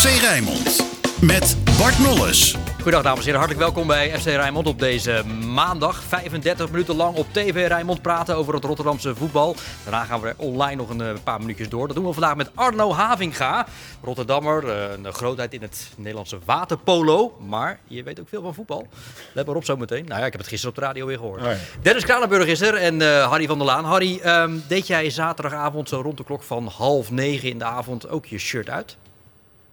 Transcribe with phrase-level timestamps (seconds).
[0.00, 0.86] FC Rijnmond.
[1.20, 2.56] Met Bart Nolles.
[2.74, 6.02] Goedendag dames en heren, hartelijk welkom bij FC Rijnmond op deze maandag.
[6.02, 9.56] 35 minuten lang op TV Rijnmond praten over het Rotterdamse voetbal.
[9.82, 11.86] Daarna gaan we online nog een eh, paar minuutjes door.
[11.86, 13.66] Dat doen we vandaag met Arno Havinga,
[14.02, 17.36] Rotterdammer, eh, een grootheid in het Nederlandse waterpolo.
[17.48, 18.86] Maar je weet ook veel van voetbal.
[19.32, 20.04] Let maar op zo meteen.
[20.04, 21.40] Nou ja, ik heb het gisteren op de radio weer gehoord.
[21.40, 21.56] Oh ja.
[21.82, 23.84] Dennis Kranenburg is er en eh, Harry van der Laan.
[23.84, 28.08] Harry, ehm, deed jij zaterdagavond zo rond de klok van half negen in de avond
[28.08, 28.96] ook je shirt uit?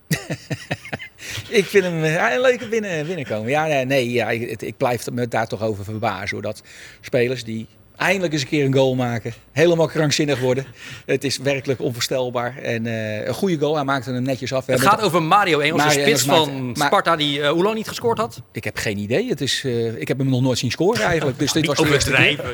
[1.50, 3.50] Ik vind hem eh, een leuke binnen, binnenkomen.
[3.50, 6.42] Ja, nee, ja, ik, ik blijf me daar toch over verbazen.
[6.42, 6.62] Dat
[7.02, 10.66] spelers die eindelijk eens een keer een goal maken, helemaal krankzinnig worden.
[11.06, 12.58] Het is werkelijk onvoorstelbaar.
[12.58, 14.66] En eh, een goede goal, hij maakte hem netjes af.
[14.66, 17.50] We Het gaat over Mario Engels, de Mario spits Engels van maakte- Sparta, die eh,
[17.50, 18.42] hoe lang niet gescoord had?
[18.52, 19.30] Ik heb geen idee.
[19.30, 21.40] Het is, eh, ik heb hem nog nooit zien scoren eigenlijk.
[21.40, 22.46] Dus dit was de overdrijven.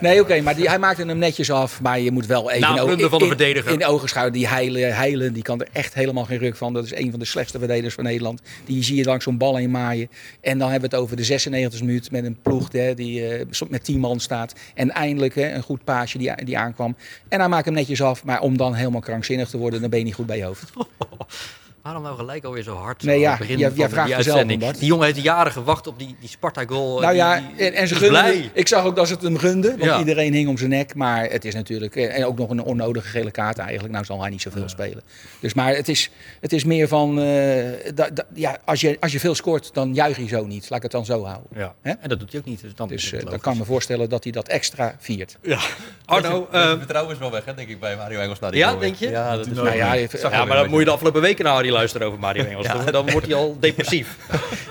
[0.00, 1.80] Nee, oké, maar die, hij maakte hem netjes af.
[1.80, 3.72] Maar je moet wel even een in, van de verdediger.
[3.72, 4.32] in ogen.
[4.32, 6.72] Die heilen, heilen, die kan er echt helemaal geen ruk van.
[6.72, 8.40] Dat is een van de slechtste verdedigers van Nederland.
[8.64, 10.08] Die zie je langs zo'n bal heen maaien.
[10.40, 13.44] En dan hebben we het over de 96e minuut met een ploeg hè, die eh,
[13.68, 14.52] met 10 man staat.
[14.74, 16.96] En eindelijk hè, een goed paasje die, die aankwam.
[17.28, 18.24] En hij maakt hem netjes af.
[18.24, 20.72] Maar om dan helemaal krankzinnig te worden, dan ben je niet goed bij je hoofd.
[21.82, 23.02] Waarom nou gelijk alweer zo hard?
[23.02, 24.72] Nee, zo ja, begin jij- jij vraagt die jezelf, uitzending?
[24.72, 27.00] Die jongen heeft jaren gewacht op die, die Sparta-goal.
[27.00, 28.22] Nou Die- ja, die- en, en ze gunden.
[28.22, 28.50] blij.
[28.54, 29.70] Ik zag ook dat ze het hem gunden.
[29.70, 29.98] Want Ja.
[29.98, 30.94] iedereen hing om zijn nek.
[30.94, 31.96] Maar het is natuurlijk.
[31.96, 33.92] eh, En ook nog een onnodige gele kaart eigenlijk.
[33.92, 35.02] Nou zal hij niet zoveel spelen.
[35.40, 36.10] Dus maar het is,
[36.40, 37.20] het is meer van.
[37.20, 40.62] eh, da- da- ja, als, je, als je veel scoort, dan juich je zo niet.
[40.70, 41.48] Laat ik het dan zo houden.
[41.54, 41.74] Ja.
[41.82, 41.90] Hè?
[42.00, 42.60] En dat doet hij ook niet.
[42.60, 44.96] Dus dan is Dus het eh, dan kan ik me voorstellen dat hij dat extra
[44.98, 45.36] viert.
[45.42, 45.58] Ja.
[46.04, 48.38] Arno, Het eh, vertrouwen is wel weg, hè, denk ik, bij Mario Engels.
[48.50, 49.10] Ja, denk je?
[49.10, 51.52] Ja, dat is Nou ja, je- ja, maar dan moet je de afgelopen weken naar
[51.72, 52.66] Luisteren over Mario Engels.
[52.66, 54.16] Dan- Dan wordt hij al depressief.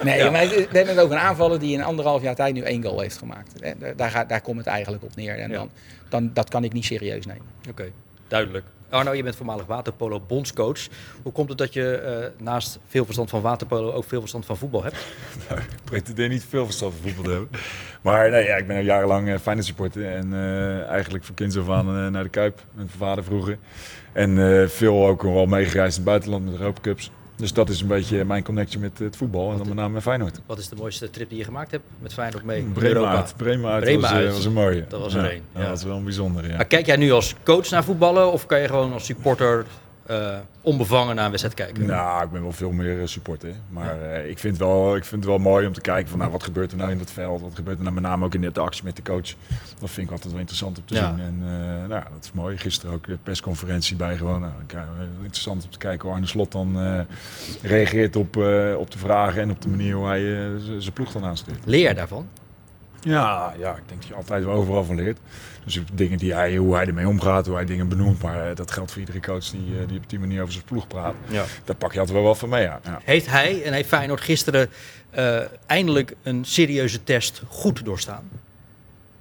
[0.03, 0.29] Nee, Ja.
[0.31, 2.99] maar we hebben het over een aanvaller die in anderhalf jaar tijd nu één goal
[2.99, 3.53] heeft gemaakt.
[3.59, 5.39] Hè, Daar, daar, gaat- daar komt het eigenlijk op neer.
[5.39, 5.55] En Ja.
[5.57, 5.69] dan,
[6.09, 7.45] dan, dat kan ik niet serieus nemen.
[7.69, 7.85] Oké,
[8.27, 8.65] duidelijk.
[8.89, 10.79] Arno, je bent voormalig waterpolo bondscoach.
[11.23, 14.57] Hoe komt het dat je eh, naast veel verstand van waterpolo ook veel verstand van
[14.57, 14.95] voetbal hebt?
[15.49, 17.49] Ik pretendeer niet veel verstand van voetbal te hebben.
[18.01, 20.11] Maar nee, ja, ik ben al jarenlang uh, Feyenoord supporter.
[20.15, 22.55] En eh, eigenlijk van kinds af aan eh, naar de Kuip.
[22.55, 23.57] Met mijn vader vroeger.
[24.13, 27.11] En eh, veel ook wel meegereisd in het buitenland met Europa Cups.
[27.35, 29.51] Dus dat is een beetje mijn connectie met het voetbal.
[29.51, 30.39] En dan met name met Feyenoord.
[30.45, 32.61] Wat is de mooiste trip die je gemaakt hebt met Feyenoord mee?
[32.63, 33.33] Bremen uit.
[33.37, 34.33] Bremen uit Bremen was, eh, uit.
[34.33, 34.85] was een mooie.
[34.87, 35.69] Dat was er Ja, één, Dat ja.
[35.69, 36.55] was wel een bijzondere, ja.
[36.55, 39.65] Maar kijk jij nu als coach naar voetballen of kan je gewoon als supporter
[40.11, 41.85] eh, onbevangen naar een wedstrijd kijken?
[41.85, 43.53] Nou, ik ben wel veel meer eh, supporter.
[43.69, 46.31] Maar eh, ik, vind wel, ik vind het wel mooi om te kijken van nou,
[46.31, 47.41] wat gebeurt er nou in het veld.
[47.41, 49.33] Wat gebeurt er nou met name ook in de actie met de coach.
[49.79, 51.15] Dat vind ik altijd wel interessant om te Ja.
[51.15, 51.25] zien.
[51.25, 51.39] En
[51.87, 52.57] nou, dat is mooi.
[52.57, 54.41] Gisteren ook de persconferentie bij gewoon.
[54.41, 54.53] Nou,
[55.21, 56.77] interessant om te kijken hoe Arne Slot dan
[57.61, 58.35] reageert op,
[58.77, 60.21] op de vragen en op de manier hoe hij
[60.79, 61.65] zijn ploeg dan aanstuurt.
[61.65, 62.27] Leer daarvan?
[63.01, 65.19] Ja, ja, ik denk dat je altijd wel overal van leert.
[65.63, 68.21] Dus dingen die hij, hoe hij ermee omgaat, hoe hij dingen benoemt.
[68.21, 70.65] Maar eh, dat geldt voor iedere coach die, eh, die op die manier over zijn
[70.65, 71.13] ploeg praat.
[71.27, 71.43] Ja.
[71.63, 72.63] Daar pak je altijd wel wat van mee.
[72.63, 72.79] Ja.
[72.83, 73.01] Ja.
[73.03, 74.69] Heeft hij en heeft Feyenoord gisteren
[75.09, 78.29] eh, eindelijk een serieuze test goed doorstaan?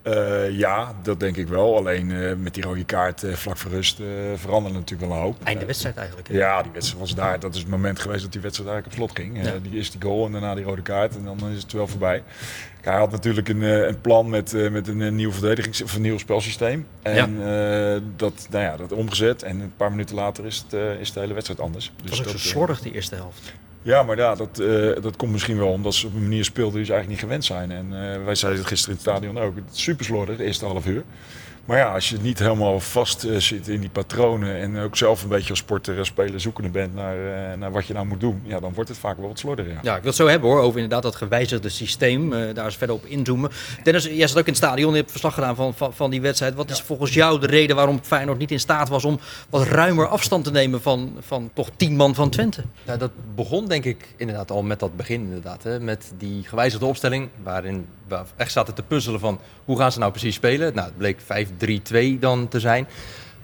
[0.02, 1.76] Eh, ja, dat denk ik wel.
[1.76, 4.00] Alleen eh, met die rode kaart eh, vlak voor rust
[4.34, 5.36] veranderde natuurlijk wel een hoop.
[5.44, 6.28] Einde wedstrijd eigenlijk.
[6.28, 6.34] hè?
[6.34, 7.40] Ja, die wedstrijd was daar.
[7.40, 9.44] Dat is het moment geweest dat die wedstrijd eigenlijk op slot ging.
[9.44, 9.58] Ja.
[9.62, 11.16] Die eerste goal en daarna die rode kaart.
[11.16, 12.22] En dan is het wel voorbij.
[12.80, 16.86] Hij had natuurlijk een, een plan met, met een, nieuw verdedigings- of een nieuw spelsysteem.
[17.02, 17.36] En
[18.16, 19.42] dat, nou ja, dat omgezet.
[19.42, 21.92] En een paar minuten later is, het, is de hele wedstrijd anders.
[22.02, 23.52] Het was ook zo dat, slordig die eerste helft.
[23.82, 26.74] Ja, maar ja, dat, eh, dat komt misschien wel omdat ze op een manier speelden
[26.76, 27.70] die ze eigenlijk niet gewend zijn.
[27.70, 29.54] En eh, wij zeiden het gisteren in het stadion ook.
[29.72, 31.04] Super slordig, de eerste half uur.
[31.64, 35.22] Maar ja, als je niet helemaal vast eh, zit in die patronen en ook zelf
[35.22, 38.20] een beetje als sporter en speler zoekende bent naar, eh, naar wat je nou moet
[38.20, 39.72] doen, ja, dan wordt het vaak wel wat slordiger.
[39.72, 39.78] Ja.
[39.82, 42.32] Ja, ik wil het zo hebben hoor, over inderdaad dat gewijzigde systeem.
[42.32, 43.50] eh, daar eens verder op inzoomen.
[43.82, 46.20] Dennis, jij zat ook in het stadion, je hebt verslag gedaan van, van, van die
[46.20, 46.54] wedstrijd.
[46.54, 50.06] Wat is volgens jou de reden waarom Feyenoord niet in staat was om wat ruimer
[50.06, 52.62] afstand te nemen van, van toch tien man van Twente?
[52.84, 55.62] Ja, dat begon denk ik inderdaad al met dat begin inderdaad.
[55.62, 57.86] Hè, met die gewijzigde opstelling waarin
[58.36, 60.74] echt zaten te puzzelen van hoe gaan ze nou precies spelen.
[60.74, 61.20] Nou, het bleek
[62.16, 62.86] 5-3-2 dan te zijn.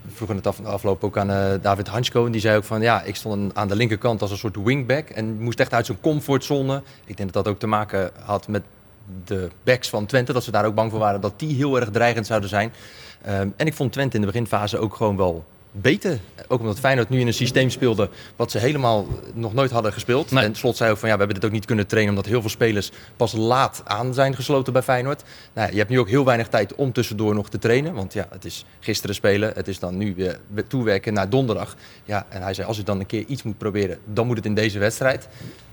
[0.03, 2.81] We vroegen het af, afloop ook aan eh, David Hansko en die zei ook van
[2.81, 6.01] ja, ik stond aan de linkerkant als een soort wingback en moest echt uit zijn
[6.01, 6.83] comfortzone.
[7.05, 8.63] Ik denk dat dat ook te maken had met
[9.25, 11.91] de backs van Twente, dat ze daar ook bang voor waren dat die heel erg
[11.91, 12.73] dreigend zouden zijn.
[13.23, 15.45] Ehm, en ik vond Twente in de beginfase ook gewoon wel
[15.81, 16.19] beter.
[16.49, 20.31] Ook omdat Feyenoord nu in een systeem speelde wat ze helemaal nog nooit hadden gespeeld.
[20.31, 20.44] Nee.
[20.44, 22.40] En Slot zei ook van ja, we hebben dit ook niet kunnen trainen omdat heel
[22.40, 25.23] veel spelers pas laat aan zijn gesloten bij Feyenoord.
[25.52, 27.94] Nou, je hebt nu ook heel weinig tijd om tussendoor nog te trainen.
[27.94, 30.38] Want ja, het is gisteren spelen, het is dan nu weer
[30.69, 31.76] toewerken naar donderdag.
[32.05, 34.46] Ja, en hij zei als ik dan een keer iets moet proberen, dan moet het
[34.46, 35.28] in deze wedstrijd.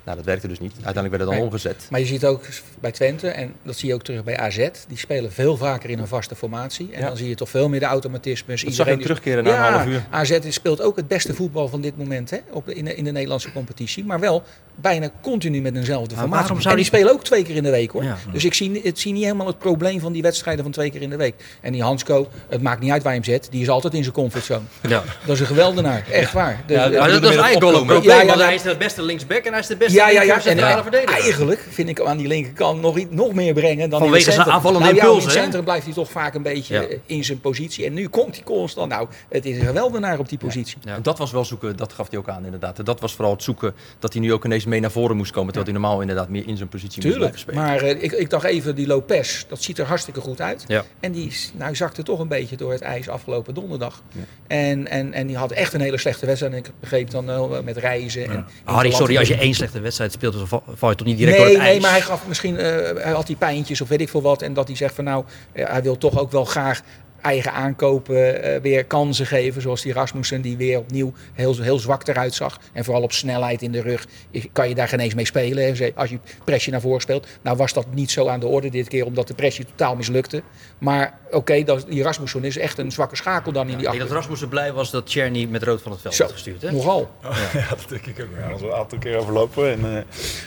[0.06, 0.72] Nou, dat werkte dus niet.
[0.84, 1.48] Uiteindelijk werd het dan Nee.
[1.48, 1.88] omgezet.
[1.90, 2.42] Maar je ziet ook
[2.80, 6.00] bij Twente, en dat zie je ook terug bij AZ, die spelen veel vaker in
[6.00, 6.90] een vaste formatie.
[6.92, 7.08] En Ja.
[7.08, 8.64] dan zie je toch veel meer de automatismes.
[8.64, 10.04] Dat zag je terugkeren na een half uur.
[10.10, 13.04] AZ speelt ook het beste voetbal van dit moment hè, op de, in, de, in
[13.04, 14.06] de Nederlandse competitie.
[14.06, 14.44] Maar wel
[14.76, 16.42] bijna continu met eenzelfde Maar formatie.
[16.42, 18.04] waarom zou en die spelen ook twee keer in de week hoor.
[18.04, 18.18] Ja.
[18.32, 21.02] Dus ik zie, het zie niet helemaal het probleem van die wedstrijden van twee keer
[21.02, 21.36] in de week.
[21.62, 24.02] En die Hansco, het maakt niet uit waar je hem zet, die is altijd in
[24.04, 24.62] zijn comfortzone.
[24.88, 25.04] Ja.
[25.26, 26.64] Dat is een geweldenaar, echt waar.
[26.68, 29.02] Ja, Ja, dat, is eigenlijk wel een probleem, Ja, ja, want hij is de beste
[29.02, 30.34] linksback en hij is de beste Ja, ja, ja.
[30.46, 31.22] En verdediger.
[31.22, 34.48] eigenlijk vind ik hem aan die linkerkant nog, iets- nog meer brengen dan Vanwege zijn
[34.48, 36.82] aanvallende nou, ja, impulsen, in het centrum blijft hij toch vaak een beetje Ja.
[36.82, 37.86] eh, in zijn positie.
[37.86, 38.90] En nu komt hij constant.
[38.92, 40.78] Nou, het is een geweldenaar op die positie.
[40.82, 41.00] Ja.
[41.00, 42.86] Dat was wel zoeken, dat gaf hij ook aan inderdaad.
[42.86, 45.54] Dat was vooral het zoeken dat hij nu ook ineens mee naar voren moest komen.
[45.54, 47.36] Terwijl hij normaal inderdaad meer in zijn positie moest Tuurlijk.
[47.36, 47.64] blijven spelen.
[47.64, 50.64] Maar eh, ik, ik dacht even, die Lopez, dat ziet er hartstikke goed uit.
[50.68, 50.84] Ja.
[51.00, 54.02] En die is- nou, zakte toch een beetje door het ijs afgelopen donderdag.
[54.48, 56.54] En, en, en die had echt een hele slechte wedstrijd.
[56.54, 57.26] En ik begreep dan
[57.64, 58.30] met reizen.
[58.30, 61.38] En Harry, sorry, als je één slechte wedstrijd speelt, dan val je toch niet direct
[61.38, 61.82] nee, door het nee, ijs?
[61.82, 64.42] maar hij gaf misschien, eh, hij had die pijntjes of weet ik veel wat.
[64.42, 66.82] En dat hij zegt van nou, eh, hij wil toch ook wel graag
[67.24, 69.62] eigen aankopen eh, weer kansen geven.
[69.62, 72.60] Zoals die Rasmussen die weer opnieuw heel, heel zwak eruit zag.
[72.74, 74.06] En vooral op snelheid in de rug
[74.52, 75.76] kan je daar geen eens mee spelen.
[75.78, 75.92] hè.
[75.96, 77.28] Als je pressie naar voren speelt.
[77.42, 80.42] Nou was dat niet zo aan de orde dit keer, omdat de pressie totaal mislukte.
[80.78, 84.04] Maar oké, dat die Rasmussen is echt een zwakke schakel dan in die Ik denk
[84.04, 84.12] dat.
[84.12, 86.62] Rasmussen blij was dat Czerny met rood van het veld Zo, werd gestuurd.
[86.62, 86.72] Hè?
[86.72, 87.12] nogal.
[87.54, 88.28] Ja, dat denk ik ook.
[88.40, 90.02] Ja, dat was een aantal keer overlopen en eh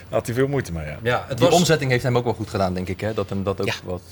[0.09, 0.87] had hij veel moeite mee.
[0.87, 0.99] Ja.
[1.03, 3.01] Ja, het Die was omzetting heeft hem ook wel goed gedaan, denk ik.
[3.01, 3.15] Hè?
[3.15, 3.75] Dat hem dat ook Ja.
[3.85, 4.03] wat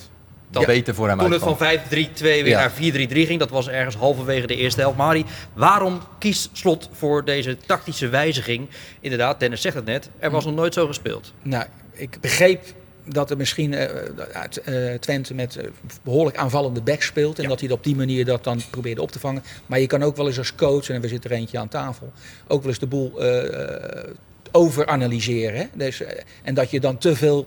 [0.51, 2.59] Dat- beter voor hem toen het van 5-3-2 weer Ja.
[2.61, 3.39] naar 4-3-3 ging.
[3.39, 4.97] Dat was ergens halverwege de eerste helft.
[4.97, 8.69] Mari, waarom kiest Slot voor deze tactische wijziging?
[9.01, 11.33] Inderdaad, Dennis zegt het net, er was nog nooit zo gespeeld.
[11.43, 12.63] Nou, ik begreep
[13.07, 13.89] dat er misschien eh,
[14.33, 15.67] uit, eh, Twente met eh,
[16.03, 17.39] behoorlijk aanvallende back speelt.
[17.39, 19.43] En dat hij op die manier dat dan probeerde op te vangen.
[19.67, 22.13] Maar je kan ook wel eens als coach, en we zitten er eentje aan tafel,
[22.47, 24.09] ook wel eens de boel eh,
[24.53, 25.59] overanalyseren.
[25.59, 25.65] Hè?
[25.75, 26.03] Dus,
[26.43, 27.47] en dat je dan te veel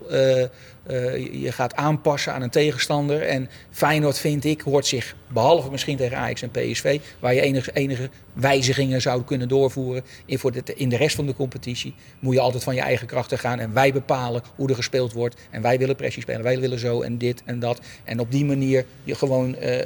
[0.88, 3.22] eh, eh, je- gaat aanpassen aan een tegenstander.
[3.22, 7.72] En Feyenoord, vind ik, hoort zich, behalve misschien tegen Ajax en PSV, waar je enige,
[7.74, 12.34] enige wijzigingen zou kunnen doorvoeren in, voor de, in de rest van de competitie, moet
[12.34, 13.60] je altijd van je eigen krachten gaan.
[13.60, 15.36] En wij bepalen hoe er gespeeld wordt.
[15.50, 17.80] En wij willen pressie spelen, wij willen zo en dit en dat.
[18.04, 19.78] En op die manier je gewoon eh,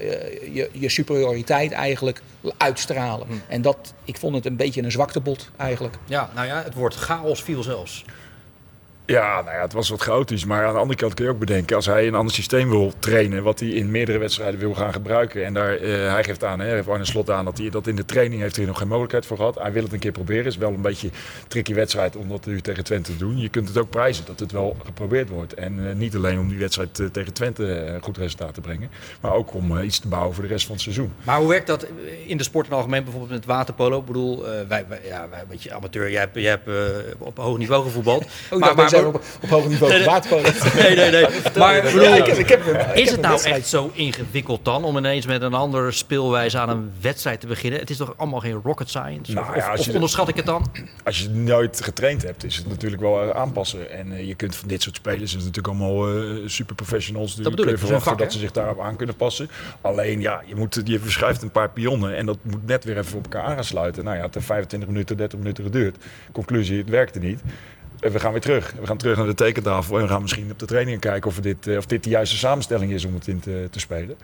[0.53, 2.21] je, je superioriteit eigenlijk
[2.57, 3.27] uitstralen.
[3.47, 5.95] En dat, ik vond het een beetje een zwaktebod eigenlijk.
[6.05, 8.05] Ja, nou ja, het woord chaos viel zelfs.
[9.05, 10.45] Ja, nou ja, het was wat chaotisch.
[10.45, 12.93] Maar aan de andere kant kun je ook bedenken, als hij een ander systeem wil
[12.99, 15.45] trainen, wat hij in meerdere wedstrijden wil gaan gebruiken.
[15.45, 17.95] En daar, eh, hij geeft aan, hè, heeft Arne Slot aan, dat hij dat in
[17.95, 19.55] de training heeft hij nog geen mogelijkheid voor gehad.
[19.55, 20.43] Hij wil het een keer proberen.
[20.43, 23.37] Het is wel een beetje een tricky wedstrijd om dat nu tegen Twente te doen.
[23.37, 25.53] Je kunt het ook prijzen dat het wel geprobeerd wordt.
[25.53, 28.89] En eh, niet alleen om die wedstrijd eh, tegen Twente een goed resultaat te brengen,
[29.21, 31.13] maar ook om iets te bouwen voor de rest van het seizoen.
[31.23, 31.87] Maar hoe werkt dat
[32.25, 33.99] in de sport in het algemeen, bijvoorbeeld met waterpolo?
[33.99, 36.69] Ik bedoel, eh, wij, wij, ja, wij een beetje amateur, jij hebt, jij hebt
[37.17, 38.25] op hoog niveau gevoetbald.
[38.51, 40.05] Oh, maar, maar, zijn op, op hoog niveau Nee,
[40.75, 40.95] nee.
[40.95, 41.25] Nee, nee.
[41.57, 43.91] Maar ik bedoel, Ja, ik heb, ik heb, ik heb is het nou echt zo
[43.93, 47.79] ingewikkeld dan om ineens met een andere speelwijze aan een wedstrijd te beginnen?
[47.79, 49.33] Het is toch allemaal geen rocket science?
[49.33, 50.71] Nou of, of- je- onderschat ik het dan?
[51.03, 53.91] Als je nooit getraind hebt, is het natuurlijk wel aanpassen.
[53.91, 57.35] En eh, je kunt van dit soort spelers, het is natuurlijk allemaal eh, super professionals,
[57.35, 59.49] bedoel kun je dat verwachten vak, dat ze zich daarop aan kunnen passen.
[59.81, 63.17] Alleen ja, je, moet, je verschuift een paar pionnen en dat moet net weer even
[63.17, 64.03] op elkaar aansluiten.
[64.03, 65.97] Nou ja, het heeft 25 minuten, 30 minuten geduurd.
[66.31, 67.39] Conclusie, het werkte niet.
[68.01, 68.73] En we gaan weer terug.
[68.79, 71.39] We gaan terug naar de tekentafel en we gaan misschien op de trainingen kijken of,
[71.39, 74.17] dit, eh, of dit de juiste samenstelling is om het in te, te spelen.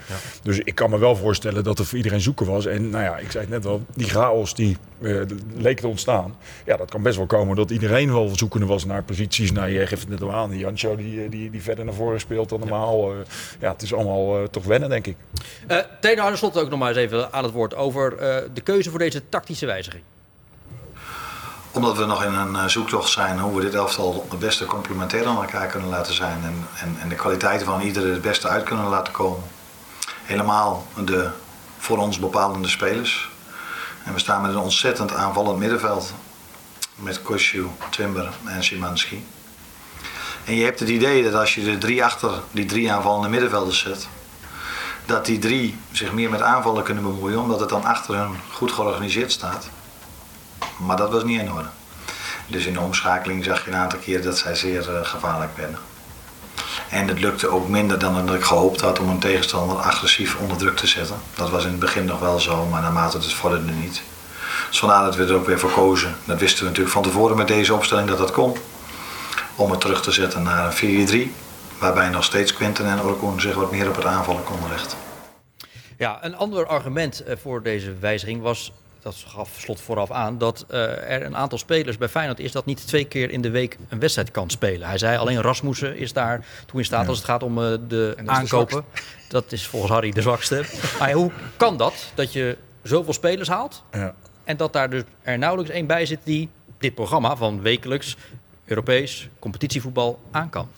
[0.43, 2.65] Dus ik kan me wel voorstellen dat er voor iedereen zoeken was.
[2.65, 5.21] En nou ja, ik zei het net wel, die chaos die eh,
[5.57, 6.35] leek te ontstaan.
[6.65, 9.51] Ja, dat kan best wel komen dat iedereen wel zoekende was naar posities.
[9.51, 11.93] Nou, je geeft het net al aan, die Jancho die, eh, die, die verder naar
[11.93, 13.13] voren speelt dan normaal.
[13.13, 13.23] Ja,
[13.59, 15.15] ja het is allemaal eh, toch wennen, denk ik.
[15.67, 18.89] Uh, Arne Slot ook nog maar eens even aan het woord over eh, de keuze
[18.89, 20.03] voor deze tactische wijziging.
[21.77, 25.25] Omdat we nog in een eh, zoektocht zijn hoe we dit elftal het beste complementair
[25.25, 26.43] aan elkaar kunnen laten zijn.
[26.43, 29.43] En, en, en de kwaliteiten van iedereen het beste uit kunnen laten komen.
[30.23, 31.29] Helemaal de
[31.77, 33.29] voor ons bepalende spelers.
[34.03, 36.13] En we staan met een ontzettend aanvallend middenveld.
[36.95, 39.25] Met Kosciu, Timber en Simanski.
[40.45, 43.79] En je hebt het idee dat als je de drie achter die drie aanvallende middenvelders
[43.79, 44.07] zet,
[45.05, 48.71] dat die drie zich meer met aanvallen kunnen bemoeien, omdat het dan achter hun goed
[48.71, 49.69] georganiseerd staat.
[50.77, 51.67] Maar dat was niet in orde.
[52.47, 55.79] Dus in de omschakeling zag je een aantal keer dat zij zeer uh, gevaarlijk werden.
[56.89, 60.57] En het lukte ook minder dan dat ik gehoopt had om een tegenstander agressief onder
[60.57, 61.15] druk te zetten.
[61.35, 64.01] Dat was in het begin nog wel zo, maar naarmate het vorderde niet.
[64.69, 65.99] Dus vandaar dat we er ook weer voor.
[66.25, 68.57] Dat wisten we natuurlijk van tevoren met deze opstelling dat dat kon.
[69.55, 71.31] Om het terug te zetten naar een 4-3.
[71.79, 74.97] Waarbij nog steeds Quinten en Orkoen zich wat meer op het aanvallen konden richten.
[75.97, 78.71] Ja, een ander argument voor deze wijziging was
[79.07, 82.65] dat gaf slot vooraf aan, dat eh, er een aantal spelers bij Feyenoord is dat
[82.65, 84.87] niet twee keer in de week een wedstrijd kan spelen.
[84.87, 88.17] Hij zei alleen Rasmussen is daar toe in staat als het gaat om eh, de
[88.25, 88.85] aankopen.
[89.29, 90.63] dat is volgens Harry de zwakste.
[90.99, 94.15] maar hoe kan dat, dat je zoveel spelers haalt Ja.
[94.43, 98.15] en dat daar dus er nauwelijks één bij zit die dit programma van wekelijks
[98.65, 100.69] Europees competitievoetbal aan kan?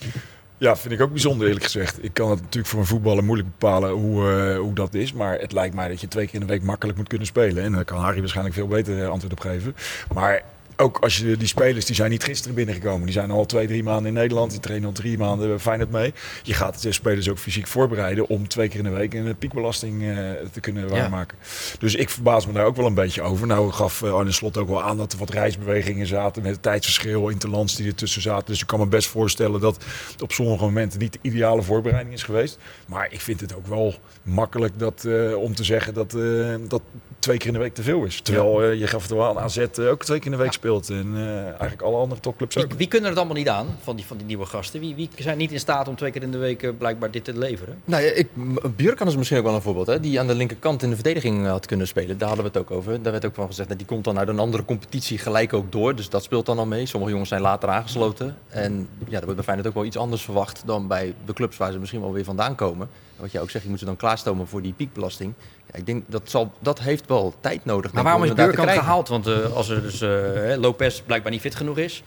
[0.60, 2.04] Ja, vind ik ook bijzonder eerlijk gezegd.
[2.04, 5.14] Ik kan het natuurlijk voor een voetballer moeilijk bepalen hoe, eh, hoe dat is.
[5.14, 7.64] Maar het lijkt mij dat je twee keer in de week makkelijk moet kunnen spelen.
[7.64, 9.76] En daar kan Harry waarschijnlijk veel beter eh, antwoord op geven.
[10.14, 10.44] Maar
[10.80, 13.04] ook als je die spelers, die zijn niet gisteren binnengekomen.
[13.04, 14.52] Die zijn al twee, drie maanden in Nederland.
[14.52, 16.14] Die trainen al drie maanden Feyenoord mee.
[16.44, 20.02] Je gaat de spelers ook fysiek voorbereiden om twee keer in de week een piekbelasting
[20.02, 20.18] eh,
[20.52, 21.38] te kunnen waarmaken.
[21.80, 23.48] Dus ik verbaas me daar ook wel een beetje over.
[23.48, 26.62] Nou gaf eh, Arne Slot ook wel aan dat er wat reisbewegingen zaten met het
[26.62, 28.46] tijdsverschil, interlands die ertussen zaten.
[28.46, 32.14] Dus ik kan me best voorstellen dat het op sommige momenten niet de ideale voorbereiding
[32.14, 32.58] is geweest.
[32.88, 36.82] Maar ik vind het ook wel makkelijk dat, eh, om te zeggen dat, eh, dat
[37.20, 38.22] twee keer in de week te veel is.
[38.22, 40.54] Terwijl eh, je gaf het wel aan AZ eh, ook twee keer in de week
[40.54, 40.90] speelt.
[40.90, 42.74] En eh, eigenlijk alle andere topclubs Wie, ook.
[42.74, 44.80] wie kunnen het allemaal niet aan van die, van die nieuwe gasten?
[44.80, 47.38] Wie, wie zijn niet in staat om twee keer in de week blijkbaar dit te
[47.38, 47.82] leveren?
[47.86, 48.28] Nou ja, ik,
[48.76, 49.88] Björkan is misschien ook wel een voorbeeld.
[49.88, 52.18] Hè, die aan de linkerkant in de verdediging had kunnen spelen.
[52.18, 53.02] Daar hadden we het ook over.
[53.02, 55.72] Daar werd ook van gezegd dat die komt dan uit een andere competitie gelijk ook
[55.72, 55.96] door.
[55.96, 56.86] Dus dat speelt dan al mee.
[56.86, 58.38] Sommige jongens zijn later aangesloten.
[58.48, 61.58] En ja, dat wordt bij Feyenoord ook wel iets anders verwacht dan bij de clubs
[61.58, 62.90] waar ze misschien wel weer vandaan komen.
[63.16, 65.34] En wat jij ook zegt, je moet ze dan klaarstomen voor die piekbelasting.
[65.74, 67.92] Ik denk dat, zal, dat heeft wel tijd nodig.
[67.92, 68.84] Maar waarom is krijgen.
[68.84, 69.08] gehaald?
[69.08, 72.04] Want eh, als er dus eh, Lopez blijkbaar niet fit genoeg is,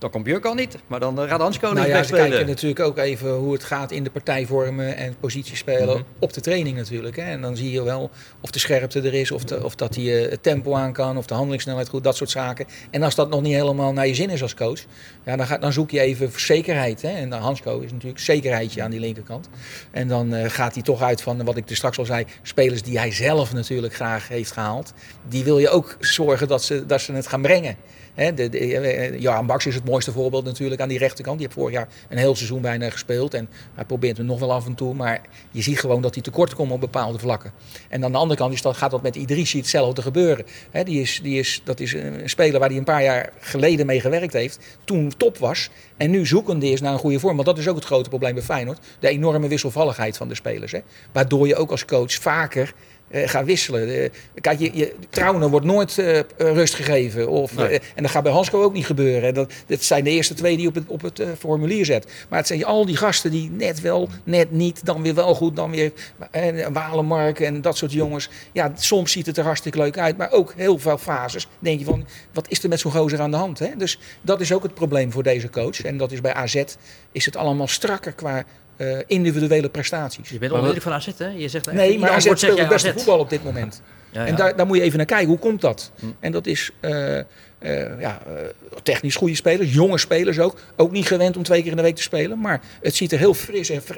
[0.00, 0.76] dan komt Björkan niet.
[0.86, 3.64] Maar dan eh, gaat Hansko niet Nou ja, ze kijken natuurlijk ook even hoe het
[3.64, 6.02] gaat in de partij vormen en positie spelen Mhm.
[6.18, 7.16] op de training natuurlijk.
[7.16, 7.22] Hè.
[7.22, 10.24] En dan zie je wel of de scherpte er is, of, de, of dat hij
[10.24, 12.66] eh, het tempo aan kan, of de handelingssnelheid goed, dat soort zaken.
[12.90, 14.80] En als dat nog niet helemaal naar je zin is als coach,
[15.24, 17.02] ja, dan, ga, dan zoek je even zekerheid.
[17.02, 17.08] Hè.
[17.10, 19.48] En dan Hansco is natuurlijk zekerheidje aan die linkerkant.
[19.90, 22.82] En dan eh, gaat hij toch uit van wat ik er straks al zei, spelers
[22.82, 24.92] die hij zelf natuurlijk graag heeft gehaald.
[25.28, 27.76] Die wil je ook zorgen dat ze, dat ze het gaan brengen.
[28.20, 31.38] Hè, de, eh, Baks is het mooiste voorbeeld natuurlijk aan die rechterkant.
[31.38, 33.34] Die heeft vorig jaar een heel seizoen bijna gespeeld.
[33.34, 34.94] En hij probeert het nog wel af en toe.
[34.94, 37.52] Maar je ziet gewoon dat hij tekort komt op bepaalde vlakken.
[37.88, 40.44] En aan de andere kant is dat, gaat dat met Idrissi hetzelfde gebeuren.
[40.70, 43.86] Hè, die is, die is, dat is een speler waar hij een paar jaar geleden
[43.86, 44.58] mee gewerkt heeft.
[44.84, 45.70] Toen top was.
[45.96, 47.34] En nu zoekende is naar een goede vorm.
[47.34, 48.78] Want dat is ook het grote probleem bij Feyenoord.
[48.98, 50.72] De enorme wisselvalligheid van de spelers.
[50.72, 50.80] Hè.
[51.12, 52.74] Waardoor je ook als coach vaker
[53.10, 54.02] eh, gaat wisselen.
[54.02, 57.28] Eh, kijk, je, je, Trauner wordt nooit eh, rust gegeven.
[57.28, 57.80] Of, Nee.
[57.94, 59.34] en dat gaat bij Hansco ook niet gebeuren.
[59.34, 62.06] Dat, dat zijn de eerste twee die op het, op het formulier zet.
[62.28, 65.56] Maar het zijn al die gasten die net wel, net niet, dan weer wel goed,
[65.56, 65.92] dan weer
[66.30, 68.28] eh, Walemark en dat soort jongens.
[68.52, 71.46] Ja, soms ziet het er hartstikke leuk uit, maar ook heel veel fases.
[71.58, 73.58] Denk je van, wat is er met zo'n gozer aan de hand?
[73.58, 73.68] Hè?
[73.76, 75.82] Dus dat is ook het probleem voor deze coach.
[75.82, 76.62] En dat is bij AZ
[77.12, 78.44] is het allemaal strakker qua
[79.06, 80.28] individuele prestaties.
[80.30, 81.28] Je bent onderdeel van AZ, hè?
[81.28, 82.94] Je zegt Nee, maar AZ speelt het beste AZ.
[82.94, 83.82] voetbal op dit moment.
[84.12, 84.36] Ja, En ja.
[84.36, 85.28] daar, daar moet je even naar kijken.
[85.28, 85.90] Hoe komt dat?
[86.00, 86.06] Hm.
[86.20, 87.24] En dat is eh, eh,
[88.00, 88.32] ja, eh,
[88.82, 90.58] technisch goede spelers, jonge spelers ook.
[90.76, 92.40] Ook niet gewend om twee keer in de week te spelen.
[92.40, 93.96] Maar het ziet er heel fris en, fr-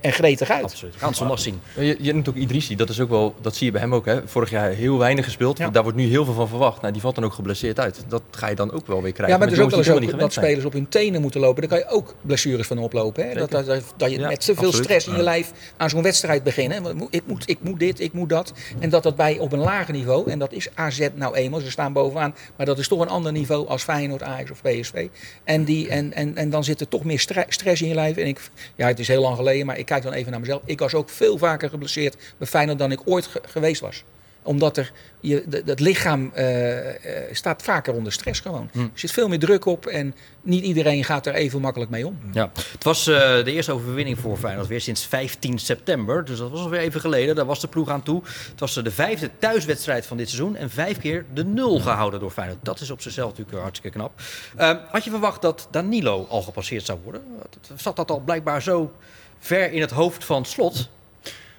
[0.00, 0.62] en, gretig uit.
[0.62, 0.94] Absoluut.
[0.96, 1.60] Gaan het zondag zien.
[1.76, 4.06] Je, je noemt ook Idrissi, dat is ook wel, dat zie je bij hem ook.
[4.06, 4.20] Hè.
[4.24, 5.58] Vorig jaar heel weinig gespeeld.
[5.58, 5.70] Ja.
[5.70, 6.80] Daar wordt nu heel veel van verwacht.
[6.80, 8.04] Nou, die valt dan ook geblesseerd uit.
[8.08, 9.34] Dat ga je dan ook wel weer krijgen.
[9.34, 11.40] Ja, maar het is ook wel eens ook helemaal dat spelers op hun tenen moeten
[11.40, 11.68] lopen.
[11.68, 13.28] Daar kan je ook blessures van oplopen.
[13.28, 13.34] Hè?
[13.34, 14.84] Dat, dat, dat, dat je Ja, met te veel absoluut.
[14.84, 16.72] stress in je lijf aan zo'n wedstrijd begint.
[16.74, 16.80] Hè?
[17.10, 18.52] Ik moet, ik moet dit, ik moet dat.
[18.78, 21.70] En dat dat bij op een lager niveau, en dat is AZ nou eenmaal, ze
[21.70, 22.34] staan bovenaan.
[22.56, 25.08] Maar dat is toch een ander niveau als Feyenoord, Ajax of PSV.
[25.44, 28.16] En, die, en, en, en dan zit er toch meer stre- stress in je lijf.
[28.16, 28.40] En ik,
[28.76, 30.62] ja, het is heel lang geleden, maar ik kijk dan even naar mezelf.
[30.64, 34.04] Ik was ook veel vaker geblesseerd bij Feyenoord dan ik ooit ge- geweest was
[34.42, 38.68] omdat er, je, het lichaam eh, eh, staat vaker onder stress gewoon.
[38.72, 38.80] Hm.
[38.80, 42.18] Er zit veel meer druk op en niet iedereen gaat er even makkelijk mee om.
[42.32, 42.50] Ja.
[42.72, 46.24] Het was eh, de eerste overwinning voor Feyenoord weer sinds 15 september.
[46.24, 47.34] Dus dat was alweer even geleden.
[47.34, 48.22] Daar was de ploeg aan toe.
[48.50, 50.56] Het was de vijfde thuiswedstrijd van dit seizoen.
[50.56, 52.58] En vijf keer de nul gehouden door Feyenoord.
[52.62, 54.20] Dat is op zichzelf natuurlijk hartstikke knap.
[54.56, 57.22] Eh, had je verwacht dat Danilo al gepasseerd zou worden?
[57.76, 58.92] Zat dat al blijkbaar zo
[59.38, 60.88] ver in het hoofd van Slot?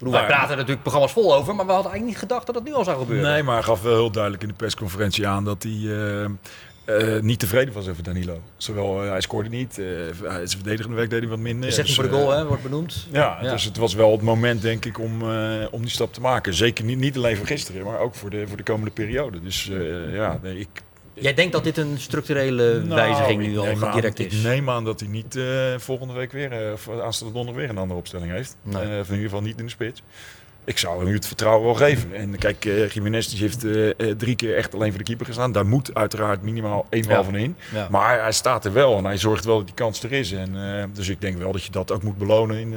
[0.04, 0.36] Ik bedoel, wij ja.
[0.38, 1.56] praten natuurlijk programma's vol over.
[1.56, 3.32] Maar we hadden eigenlijk niet gedacht dat het nu al zou gebeuren.
[3.32, 6.24] Nee, maar hij gaf wel heel duidelijk in de persconferentie aan dat hij eh,
[7.16, 8.42] eh, niet tevreden was over Danilo.
[8.58, 11.70] Zowel, eh, hij scoorde niet, hij- zijn verdedigende werk deed hij wat minder.
[11.70, 13.08] De setting Dus, voor de goal hè, wordt benoemd.
[13.12, 13.52] Ja, Ja.
[13.52, 15.22] dus het was wel het moment denk ik om,
[15.72, 16.54] om die stap te maken.
[16.54, 19.42] Zeker niet, niet alleen voor gisteren, maar ook voor de, voor de komende periode.
[19.42, 19.72] Dus
[20.12, 20.68] ja, nee, ik...
[21.14, 24.38] Jij denkt dat dit een structurele Nou, wijziging nu al direct is?
[24.38, 27.78] Ik neem aan dat hij niet eh, volgende week weer, of aanstaande donderdag weer een
[27.78, 28.56] andere opstelling heeft.
[28.62, 28.82] Nee.
[28.84, 30.02] Eh, of in ieder geval niet in de spits.
[30.66, 32.16] Ik zou hem nu het vertrouwen wel geven.
[32.16, 35.52] En kijk, eh Jiménez heeft eh, eh, drie keer echt alleen voor de keeper gestaan.
[35.52, 37.24] Daar moet uiteraard minimaal één bal Ja.
[37.24, 37.56] van in.
[37.74, 37.88] Ja.
[37.92, 40.32] Maar hij staat er wel en hij zorgt wel dat die kans er is.
[40.32, 40.56] En,
[40.94, 42.58] dus ik denk wel dat je dat ook moet belonen.
[42.58, 42.74] In,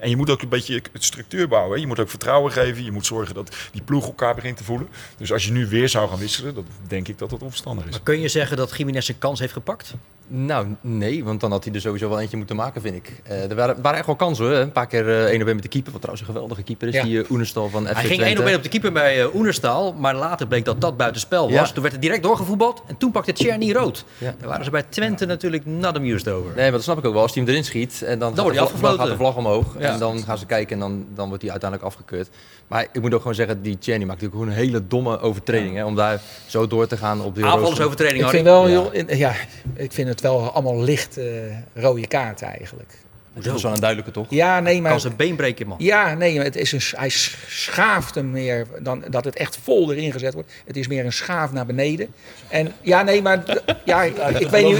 [0.00, 1.74] en je moet ook een beetje het structuur bouwen.
[1.74, 1.80] Hè.
[1.80, 2.84] Je moet ook vertrouwen geven.
[2.84, 4.88] Je moet zorgen dat die ploeg elkaar begint te voelen.
[5.16, 7.90] Dus als je nu weer zou gaan wisselen, dan denk ik dat dat onverstandig is.
[7.90, 9.94] Maar kun je zeggen dat Jiménez een kans heeft gepakt?
[10.32, 13.12] Nou, nee, want dan had hij er sowieso wel eentje moeten maken, vind ik.
[13.22, 14.54] Eh, er waren, waren echt wel kansen hoor.
[14.54, 16.88] Een paar keer eh één op één met de keeper, wat trouwens een geweldige keeper
[16.88, 17.02] is, Ja.
[17.02, 18.24] die uh, Oenestal van FC Hij ging Twente.
[18.24, 21.42] één op één op de keeper bij eh Oenerstal, maar later bleek dat dat buitenspel
[21.50, 21.52] was.
[21.68, 21.72] Ja.
[21.74, 24.04] Toen werd het direct doorgevoetbald en toen pakte Tjerni rood.
[24.18, 24.34] Ja.
[24.38, 26.50] Daar waren ze bij Twente natuurlijk not amused over.
[26.54, 27.22] Nee, maar dat snap ik ook wel.
[27.22, 28.98] Als hij hem erin schiet en dan, Dan wordt hij gaat, de vlag, afgefloten.
[28.98, 29.82] gaat de vlag omhoog.
[29.82, 29.92] Ja.
[29.92, 32.28] En dan gaan ze kijken en dan, dan wordt hij uiteindelijk afgekeurd.
[32.68, 35.74] Maar ik moet ook gewoon zeggen, die Cheney maakt natuurlijk gewoon een hele domme overtreding.
[35.76, 37.58] Hè, om daar zo door te gaan op die rooster.
[37.60, 38.68] Aanvallersovertreding, Ik vind, wel Ja.
[38.68, 39.32] heel, in- ja,
[39.74, 41.26] ik vind het wel allemaal licht eh,
[41.74, 42.92] rode kaarten eigenlijk.
[43.34, 44.26] Dat is wel een duidelijke toch?
[44.28, 44.90] Ja, nee, maar...
[44.90, 45.76] Kan zijn been breken, man.
[45.80, 47.08] Ja, nee, maar het is een, hij
[47.48, 50.52] schaaft hem meer dan dat het echt vol erin gezet wordt.
[50.66, 52.14] Het is meer een schaaf naar beneden.
[52.48, 53.42] En ja, nee, maar
[53.84, 54.78] ja, ik, weet niet.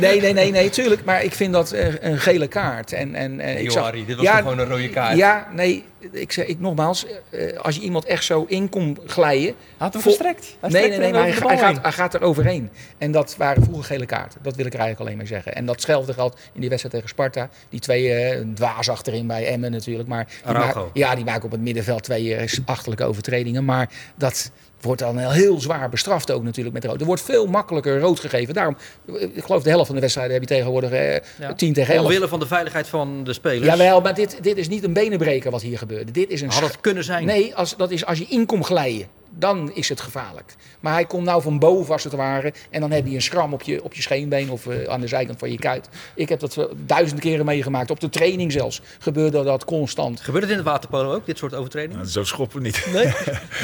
[0.00, 1.04] Nee, nee, nee, nee, tuurlijk.
[1.04, 2.92] Maar ik vind dat eh, een gele kaart.
[2.92, 5.16] En, en, eh, ik joh, zag, Harry, dit was gewoon een rode kaart?
[5.16, 9.54] Ja, nee, ik zeg ik nogmaals, eh, als je iemand echt zo in komt glijden.
[9.76, 10.56] Had hem verstrekt.
[10.60, 12.70] Hij Nee, nee, nee, maar hij, gaat, hij gaat er overheen.
[12.98, 14.38] En dat waren vroeger gele kaarten.
[14.42, 15.54] Dat wil ik er eigenlijk alleen maar zeggen.
[15.54, 17.48] En datzelfde geldt in die wedstrijd tegen Sparta.
[17.68, 20.08] Die twee eh dwaas achterin bij Emmen natuurlijk.
[20.08, 23.64] Maar die ja, die maken op het middenveld twee eh, achterlijke overtredingen.
[23.64, 24.50] Maar dat
[24.84, 27.00] wordt dan heel, zwaar bestraft ook natuurlijk met rood.
[27.00, 28.54] Er wordt veel makkelijker rood gegeven.
[28.54, 28.76] Daarom,
[29.06, 31.54] eh, ik geloof de helft van de wedstrijden heb je tegenwoordig eh, Ja.
[31.54, 32.06] 10 tegen 11.
[32.06, 33.66] Omwille van de veiligheid van de spelers.
[33.66, 36.12] Jawel, maar dit, dit is niet een benenbreker wat hier gebeurde.
[36.12, 37.24] Dit is een Had het kunnen zijn.
[37.24, 39.06] Nee, als, dat is als je in komt glijden.
[39.38, 40.54] Dan is het gevaarlijk.
[40.80, 42.52] Maar hij komt nou van boven als het ware.
[42.70, 45.06] En dan heb je een schram op je, op je scheenbeen of eh, aan de
[45.06, 45.88] zijkant van je kuit.
[46.14, 47.90] Ik heb dat wel duizend keren meegemaakt.
[47.90, 50.20] Op de training zelfs gebeurde dat constant.
[50.20, 51.96] Gebeurt het in het waterpolo ook, dit soort overtredingen?
[51.96, 52.86] Nou, zo schoppen we niet.
[52.92, 53.04] Nee?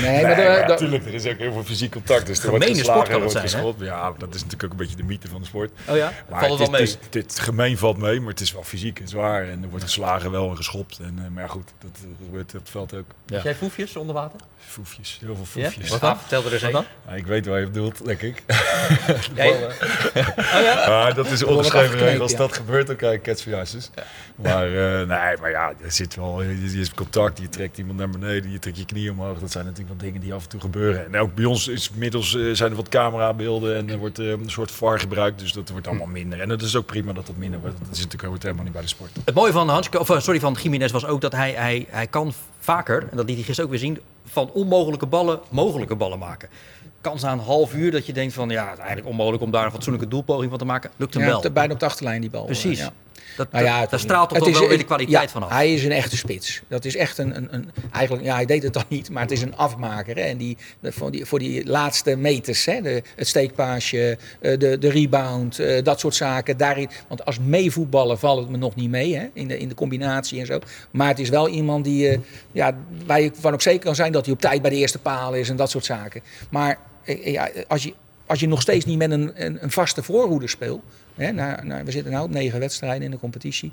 [0.00, 2.26] Nee, Nee, maar, de- maar ja, de- tuurlijk, er is ook heel veel fysiek contact.
[2.26, 3.70] Dus er wordt Gemene geslagen, sport kan er het wordt zijn, hè?
[3.70, 3.90] geschopt.
[3.90, 5.70] Ja, dat is natuurlijk ook een beetje de mythe van de sport.
[5.88, 6.12] Oh ja?
[6.30, 6.82] Maar Valt het wel mee?
[6.82, 9.48] is- dit gemeen valt mee, maar het is wel fysiek en zwaar.
[9.48, 10.98] En er wordt geslagen wel en geschopt.
[10.98, 13.04] En, eh, maar ja, goed, dat, dat gebeurt op het veld ook.
[13.26, 13.40] Ja.
[13.42, 14.40] Jij foefjes onder water?
[14.66, 15.68] Foefjes, heel veel Ja?
[15.70, 15.88] foefjes.
[15.90, 16.18] Wat Ah, dan?
[16.18, 16.84] vertel er eens dan?
[17.08, 18.42] Ja, ik weet waar je bedoelt, denk ik.
[19.34, 19.68] Jij-
[20.88, 22.22] Maar dat is ongeschreven regel.
[22.22, 22.36] Als ja.
[22.38, 23.90] dat gebeurt, dan krijg je ketsverjaartjes.
[24.36, 27.98] Maar eh, nee, maar ja, er zit wel, je, je hebt contact, je trekt iemand
[27.98, 29.38] naar beneden, je trekt je knie omhoog.
[29.38, 31.06] Dat zijn natuurlijk wel dingen die af en toe gebeuren.
[31.06, 34.26] En ook bij ons is inmiddels eh, zijn er wat camerabeelden en er wordt eh,
[34.28, 35.38] een soort VAR gebruikt.
[35.38, 36.40] Dus dat wordt allemaal minder.
[36.40, 37.78] En het is ook prima dat dat minder wordt.
[37.78, 39.10] Dat is natuurlijk helemaal niet bij de sport.
[39.24, 42.32] Het mooie van, Hans, of, sorry, van Jiménez was ook dat hij, hij, hij kan
[42.60, 46.48] vaker, en dat liet hij gisteren ook weer zien, van onmogelijke ballen mogelijke ballen maken.
[47.00, 49.50] Kans na een half uur dat je denkt van ja, het is eigenlijk onmogelijk om
[49.50, 50.90] daar een fatsoenlijke doelpoging van te maken.
[50.96, 51.52] Lukt hem ja, wel.
[51.52, 52.44] bijna op de achterlijn die bal.
[52.44, 52.78] Precies.
[52.78, 52.92] eh, ja.
[53.40, 55.50] Dat, Nou ja, daar straalt toch wel weer de kwaliteit ja, van af.
[55.50, 56.62] Hij is een echte spits.
[56.68, 59.30] Dat is echt een, een, een eigenlijk, ja, hij deed het dan niet, maar het
[59.30, 60.16] is een afmaker.
[60.16, 60.22] Hè?
[60.22, 62.80] En die, voor, die, voor die laatste meters, hè?
[62.80, 66.56] De, het steekpaasje, eh, de, de rebound, eh, dat soort zaken.
[66.56, 69.28] Daarin, want als meevoetballer valt het me nog niet mee, hè?
[69.32, 70.58] In, de, in de combinatie en zo.
[70.90, 72.18] Maar het is wel iemand die, eh,
[72.52, 72.76] ja,
[73.06, 75.34] waar je van ook zeker kan zijn dat hij op tijd bij de eerste paal
[75.34, 76.22] is en dat soort zaken.
[76.50, 77.94] Maar ja, als je
[78.30, 80.82] als je nog steeds niet met een, een, een vaste voorhoede speelt.
[81.20, 83.72] Hè, we zitten nu op negen wedstrijden in de competitie.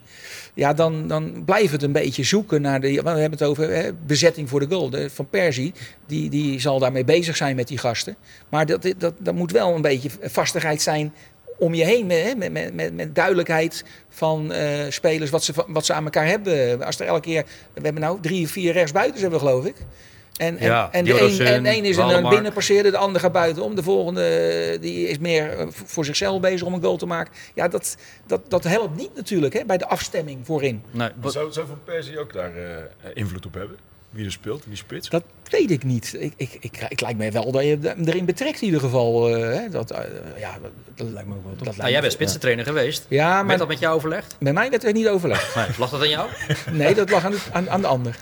[0.54, 2.88] Ja, dan, dan blijft het een beetje zoeken naar de.
[2.88, 4.92] We hebben het over hè, bezetting voor de goal.
[5.10, 5.74] Van Persie,
[6.08, 8.16] die, die zal daarmee bezig zijn met die gasten.
[8.50, 11.14] Maar dat, dat, moet wel een beetje vastigheid zijn
[11.58, 12.06] om je heen.
[12.06, 16.84] Met, met, met, met duidelijkheid van eh, spelers wat ze, wat ze aan elkaar hebben.
[16.84, 17.44] Als er elke keer.
[17.74, 19.76] We hebben nou drie, vier rechtsbuitens, hebben geloof ik.
[20.38, 23.32] En, en, Ja, en de een, en één is een binnen passeerde, de ander gaat
[23.32, 23.76] buitenom.
[23.76, 27.34] De volgende eh, die is meer eh, voor zichzelf bezig om een goal te maken.
[27.54, 30.84] Ja, dat, dat, dat helpt niet natuurlijk hè, bij de afstemming voorin.
[30.92, 33.78] Nee, Zou, zou Van Persie ook daar eh, invloed op hebben?
[34.10, 35.10] Wie er speelt, wie spits?
[35.10, 36.16] Dat weet ik niet.
[36.20, 39.36] Ik, ik, ik, ik lijkt mij wel dat je hem erin betrekt in ieder geval.
[39.36, 40.00] eh, hè, dat, eh,
[40.40, 41.54] ja, dat, dat lijkt me ook wel.
[41.64, 43.06] Dat nou, jij bent spitsentrainer geweest.
[43.08, 44.36] Ja, Werd maar dat met jou overlegd?
[44.40, 45.56] bij mij werd er niet overlegd.
[45.56, 46.30] Nee, lag dat aan jou?
[46.72, 48.16] Nee, dat lag aan, de- aan, aan de ander.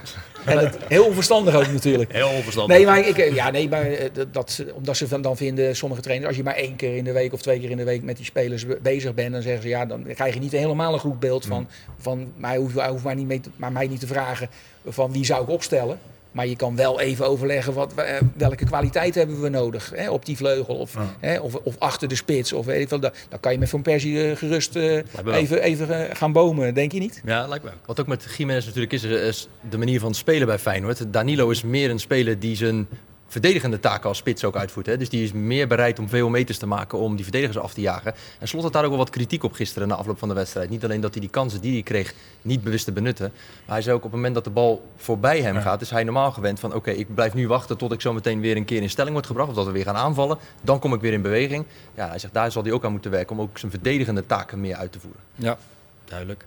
[0.45, 2.11] En het, heel onverstandig ook natuurlijk.
[2.11, 2.75] Heel onverstandig.
[2.77, 6.27] Nee, maar, ik, ja, nee, maar eh, dat- dat, omdat ze dan vinden, sommige trainers,
[6.27, 8.15] als je maar één keer in de week of twee keer in de week met
[8.17, 10.99] die spelers be- bezig bent, dan zeggen ze ja, dan krijg je niet helemaal een
[10.99, 13.99] goed beeld van, van mij hoeft, hij hoeft maar, niet mee te- maar mij niet
[13.99, 14.49] te vragen
[14.87, 15.99] van wie zou ik opstellen.
[16.35, 20.25] Maar je kan wel even overleggen wat, eh, welke kwaliteit hebben we nodig hè, op
[20.25, 22.53] die vleugel of, hè, of, of achter de spits.
[22.53, 22.99] Of weet ik veel.
[22.99, 26.91] Dan, dan kan je met Van Persie eh, gerust eh, even, even gaan bomen, denk
[26.91, 27.21] je niet?
[27.25, 27.85] Ja, lijkt me ook.
[27.85, 31.13] Wat ook met Jiménez natuurlijk is, is de manier van spelen bij Feyenoord.
[31.13, 32.87] Danilo is meer een speler die zijn
[33.27, 34.85] verdedigende taken als spits ook uitvoert.
[34.85, 34.97] Hè.
[34.97, 37.81] Dus die is meer bereid om veel meters te maken om die verdedigers af te
[37.81, 38.13] jagen.
[38.39, 40.69] En Slot had daar ook wel wat kritiek op gisteren na afloop van de wedstrijd.
[40.69, 43.31] Niet alleen dat hij die kansen die hij kreeg niet bewust te benutten.
[43.65, 46.03] Maar hij zei ook op het moment dat de bal voorbij hem gaat, is hij
[46.03, 48.81] normaal gewend van oké, ik blijf nu wachten tot ik zo meteen weer een keer
[48.81, 49.49] in stelling word gebracht.
[49.49, 50.37] Of dat we weer gaan aanvallen.
[50.61, 51.65] Dan kom ik weer in beweging.
[51.95, 54.61] Ja, hij zegt daar zal hij ook aan moeten werken om ook zijn verdedigende taken
[54.61, 55.21] meer uit te voeren.
[55.35, 55.57] Ja,
[56.05, 56.45] duidelijk.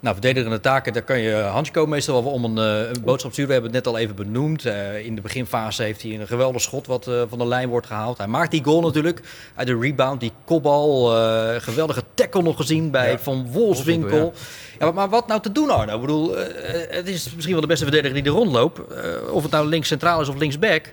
[0.00, 3.46] Nou, verdedigende taken, daar kan je Hansko meestal wel om een, een boodschap sturen.
[3.46, 4.64] We hebben het net al even benoemd.
[4.64, 7.86] Eh, in de beginfase heeft hij een geweldig schot wat eh, van de lijn wordt
[7.86, 8.18] gehaald.
[8.18, 9.20] Hij maakt die goal natuurlijk
[9.54, 11.06] uit de rebound, die kopbal.
[11.60, 14.32] geweldige tackle nog gezien bij Ja, Van Wolfswinkel.
[14.78, 15.94] Ja, maar, wat nou te doen, Arno?
[15.94, 16.36] Ik bedoel,
[16.88, 18.80] het is misschien wel de beste verdediger die er rondloopt.
[19.30, 20.92] Of het nou links centraal is of linksback.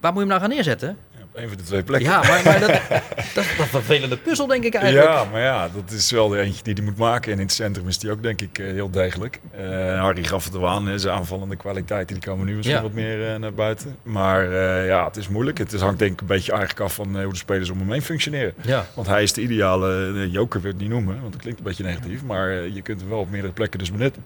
[0.00, 0.98] Waar moet je hem nou gaan neerzetten?
[1.34, 2.10] Een van de twee plekken.
[2.10, 2.68] Ja, maar, maar dat,
[3.34, 5.12] dat is een vervelende puzzel, denk ik eigenlijk.
[5.12, 7.32] Ja, maar ja, dat is wel de eentje die hij moet maken.
[7.32, 9.40] En in het centrum is die ook, denk ik, eh, heel degelijk.
[9.50, 9.66] Eh,
[10.00, 12.82] Harry gaf het al aan, hè, zijn aanvallende kwaliteiten die komen nu misschien Ja.
[12.82, 13.96] wat meer eh, naar buiten.
[14.02, 15.58] Maar eh, ja, het is moeilijk.
[15.58, 17.92] Het hangt denk ik een beetje eigenlijk af van eh, hoe de spelers om hem
[17.92, 18.54] heen functioneren.
[18.60, 18.86] Ja.
[18.94, 21.66] Want hij is de ideale joker, wil ik het niet noemen, want dat klinkt een
[21.66, 22.22] beetje negatief.
[22.22, 24.24] Maar eh, je kunt hem wel op meerdere plekken dus benutten.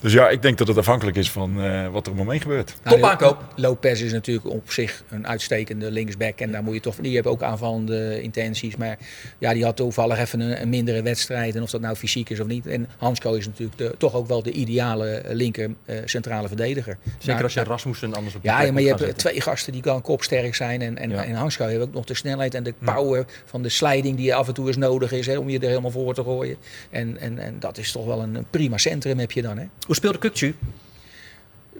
[0.00, 2.40] Dus ja, ik denk dat het afhankelijk is van eh, wat er om hem heen
[2.40, 2.74] gebeurt.
[2.84, 3.44] Nou, Top aankoop.
[3.56, 6.31] Lopez is natuurlijk op zich een uitstekende linksback.
[6.40, 6.96] En daar moet je toch.
[6.96, 8.76] Die hebben ook aanvallende intenties.
[8.76, 8.98] Maar
[9.38, 11.54] ja, die had toevallig even een, een mindere wedstrijd.
[11.56, 12.66] En of dat nou fysiek is of niet.
[12.66, 16.96] En Hansko is natuurlijk de, toch ook wel de ideale eh, linker eh, centrale verdediger.
[17.04, 19.18] Zeker Nou, als je Rasmussen anders op die ja, plek ja, maar je hebt zetten.
[19.18, 20.82] twee gasten die kan kopsterk zijn.
[20.82, 21.24] En, en, Ja.
[21.24, 24.48] en Hansko heeft ook nog de snelheid en de power van de sliding die af
[24.48, 25.26] en toe eens nodig is.
[25.26, 26.56] Hè, om je er helemaal voor te gooien.
[26.90, 29.58] En, en, en dat is toch wel een, een prima centrum heb je dan.
[29.58, 29.64] Hè.
[29.86, 30.54] Hoe speelde Kukcu?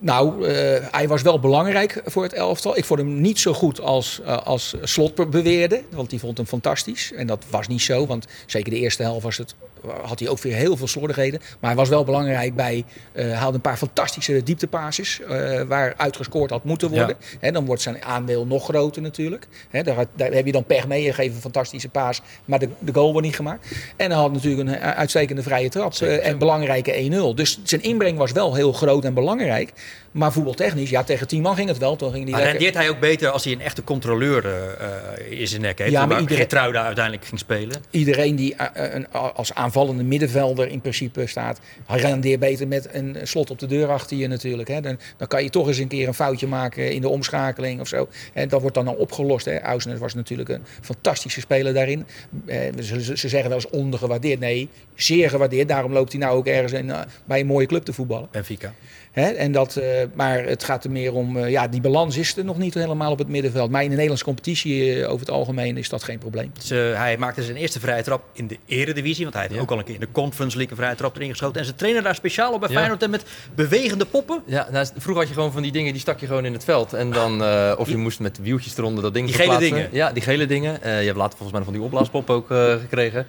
[0.05, 2.77] Nou, eh, hij was wel belangrijk voor het elftal.
[2.77, 5.83] Ik vond hem niet zo goed als, eh, als Slot be- beweerde.
[5.91, 7.13] Want die vond hem fantastisch.
[7.13, 8.07] En dat was niet zo.
[8.07, 9.55] Want zeker de eerste helft was het,
[10.03, 11.41] had hij ook weer heel veel slordigheden.
[11.61, 12.85] Maar hij was wel belangrijk bij...
[13.13, 15.21] eh, hij haalde een paar fantastische dieptepases.
[15.21, 17.17] eh waar uitgescoord had moeten worden.
[17.41, 19.47] Hè, dan wordt zijn aandeel nog groter natuurlijk.
[19.71, 21.03] Daar, had- daar heb je dan pech mee.
[21.03, 22.21] Je geeft een fantastische paas.
[22.45, 23.67] Maar de, de goal wordt niet gemaakt.
[23.97, 25.93] En hij had natuurlijk een eh, uitstekende vrije trap.
[25.95, 27.35] eh, en belangrijke 1-0.
[27.35, 29.73] Dus zijn inbreng was wel heel groot en belangrijk.
[30.11, 31.97] Maar voetbaltechnisch, ja, tegen 10 man ging het wel.
[31.97, 35.41] Toen ging die Maar lekker- rendeert hij ook beter als hij een echte controleur eh,
[35.41, 35.91] in zijn nek heeft?
[35.91, 37.83] Ja, maar iedereen- uiteindelijk ging spelen.
[37.91, 43.17] Iedereen die eh, een, als aanvallende middenvelder in principe staat, hij rendeert beter met een
[43.23, 44.69] slot op de deur achter je natuurlijk.
[44.69, 44.81] Hè.
[44.81, 47.89] Dan, dan kan je toch eens een keer een foutje maken in de omschakeling of
[47.89, 48.09] zo.
[48.33, 49.45] En dat wordt dan al opgelost.
[49.45, 49.61] Hè.
[49.61, 52.07] Ausnes was natuurlijk een fantastische speler daarin.
[52.47, 54.41] Eh, ze, ze- ze zeggen wel eens ondergewaardeerd.
[54.41, 55.69] Nee, zeer gewaardeerd.
[55.69, 58.29] Daarom loopt hij nou ook ergens in, eh, bij een mooie club te voetballen.
[58.31, 58.75] Benfica.
[59.13, 59.31] Hè?
[59.31, 62.45] En dat, eh, maar het gaat er meer om, eh, ja, die balans is er
[62.45, 63.71] nog niet helemaal op het middenveld.
[63.71, 66.51] Maar in de Nederlandse competitie eh, over het algemeen is dat geen probleem.
[66.55, 69.23] Dus, hij maakte zijn eerste vrije trap in de eredivisie.
[69.23, 69.61] Want hij heeft Ja.
[69.61, 71.61] ook al een keer in de Conference League een vrije trap erin geschoten.
[71.61, 72.75] En ze trainen daar speciaal op bij Ja.
[72.77, 74.43] Feyenoord en met bewegende poppen.
[74.47, 76.65] Ja, nou, vroeger had je gewoon van die dingen, die stak je gewoon in het
[76.65, 76.93] veld.
[76.93, 79.89] En dan, eh, of je moest met wieltjes eronder dat ding Die gele dingen.
[79.93, 80.83] Ja, die gele dingen.
[80.83, 83.27] Eh, je hebt later volgens mij nog van die opblaaspop ook eh, gekregen.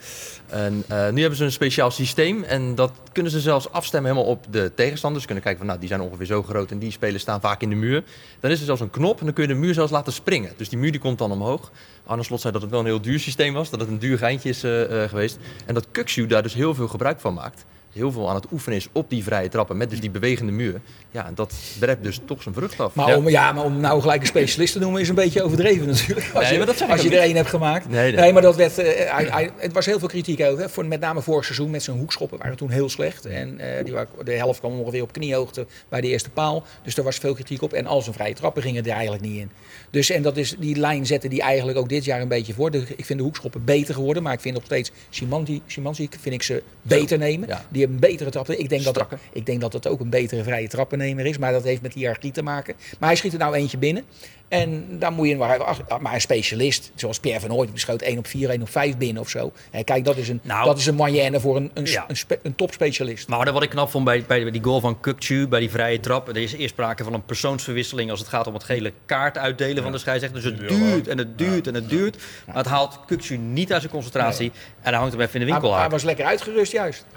[0.48, 2.42] En eh, nu hebben ze een speciaal systeem.
[2.42, 5.20] En dat kunnen ze zelfs afstemmen helemaal op de tegenstanders.
[5.20, 7.62] Ze kunnen kijken van, nou, die zijn ongeveer zo groot en die spelers staan vaak
[7.62, 8.04] in de muur.
[8.40, 10.52] Dan is er zelfs een knop en dan kun je de muur zelfs laten springen.
[10.56, 11.72] Dus die muur die komt dan omhoog.
[12.06, 13.70] Arne Slot zei dat het wel een heel duur systeem was.
[13.70, 15.38] Dat het een duur geintje is eh, eh, geweest.
[15.66, 17.64] En dat Kukshu daar dus heel veel gebruik van maakt.
[17.94, 20.80] Heel veel aan het oefenen is op die vrije trappen met dus die bewegende muur.
[21.10, 22.94] Ja, dat werpt dus toch zijn vrucht af.
[22.94, 23.16] Maar, ja.
[23.16, 26.30] om, ja, maar om nou gelijk een specialist te noemen is een beetje overdreven natuurlijk.
[26.34, 27.88] Als Nee, je, maar dat zeg ik als je ook er één hebt gemaakt.
[27.88, 28.32] Nee, nee.
[28.32, 30.62] maar dat werd, eh, hij, hij- het was heel veel kritiek over.
[30.62, 30.68] Hè.
[30.68, 33.26] Voor, met name vorig seizoen met zijn hoekschoppen waren toen heel slecht.
[33.26, 36.62] En eh, die waren, de helft kwam ongeveer op kniehoogte bij de eerste paal.
[36.82, 37.72] Dus daar was veel kritiek op.
[37.72, 39.50] En al zijn vrije trappen gingen er eigenlijk niet in.
[39.90, 42.70] Dus en dat is, die lijn zette die eigenlijk ook dit jaar een beetje voor.
[42.70, 44.22] De- ik vind de hoekschoppen beter geworden.
[44.22, 47.48] Maar ik vind nog steeds Simanti, Simanti vind ik ze beter nemen.
[47.48, 47.64] Ja.
[47.68, 48.58] Die een betere trappen.
[48.58, 51.38] Ik denk, dat, ik denk dat het ook een betere vrije trappennemer is.
[51.38, 52.74] Maar dat heeft met hiërarchie te maken.
[52.98, 54.04] Maar hij schiet er nou eentje binnen.
[54.48, 58.02] En dan moet je maar, ach, maar een specialist, zoals Pierre van Hooyd, die schoot
[58.02, 59.52] 1 op 4, 1 op 5 binnen of zo.
[59.70, 60.64] Hè, kijk, dat is een, Nou.
[60.64, 62.04] dat is een moyenne voor een, een, Ja.
[62.08, 63.28] een, een topspecialist.
[63.28, 66.28] Maar wat ik knap vond bij, bij die goal van Kukcu, bij die vrije trap.
[66.28, 69.82] Er is eerst sprake van een persoonsverwisseling als het gaat om het gele kaart uitdelen
[69.82, 70.42] van de scheidsrechter.
[70.42, 72.16] Dus het duurt en het duurt en het duurt.
[72.46, 74.52] Maar het haalt Kukcu niet uit zijn concentratie.
[74.80, 75.90] En hij hangt hem even in de Hij, winkel hij aan.
[75.90, 77.04] was lekker uitgerust juist.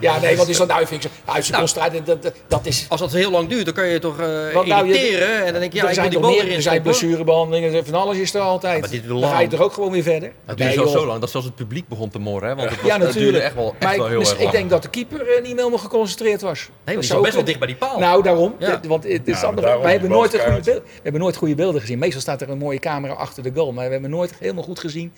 [0.00, 0.86] Ja, nee, wat is dat nou?
[0.86, 1.72] Vind ik zo- uit zijn Nou.
[1.72, 2.86] concentratie, dat, dat, dat is...
[2.88, 5.44] Als dat heel lang duurt, dan kan je toch nou, je- irriteren.
[5.46, 7.00] en dan denk je, ja, ik wil die bal erin er zijn stoppen.
[7.00, 8.74] blessurebehandelingen, van alles is er altijd.
[8.74, 9.50] Ja, maar dit duurt dan ga je lang.
[9.50, 10.28] toch ook gewoon weer verder?
[10.28, 11.00] Het Nee, duurde zelfs joh.
[11.00, 12.48] zo lang dat zelfs het publiek begon te morren.
[12.48, 12.54] Hè?
[12.56, 13.44] Want het, was, Ja, het duurde natuurlijk.
[13.44, 14.50] echt wel, echt maar wel ik, heel erg ik lang.
[14.50, 16.58] denk dat de keeper eh, niet helemaal geconcentreerd was.
[16.58, 17.98] Nee, Dat want die zat best wel dicht bij die paal.
[17.98, 18.54] Nou, daarom.
[18.58, 18.76] Ja.
[18.76, 20.82] Dit- Want het is Ja, maar andere, daarom wij hebben die nooit, een goede beeld,
[20.84, 21.98] we hebben nooit goede beelden gezien.
[21.98, 23.72] Meestal staat er een mooie camera achter de goal.
[23.72, 25.12] Maar we hebben nooit helemaal goed gezien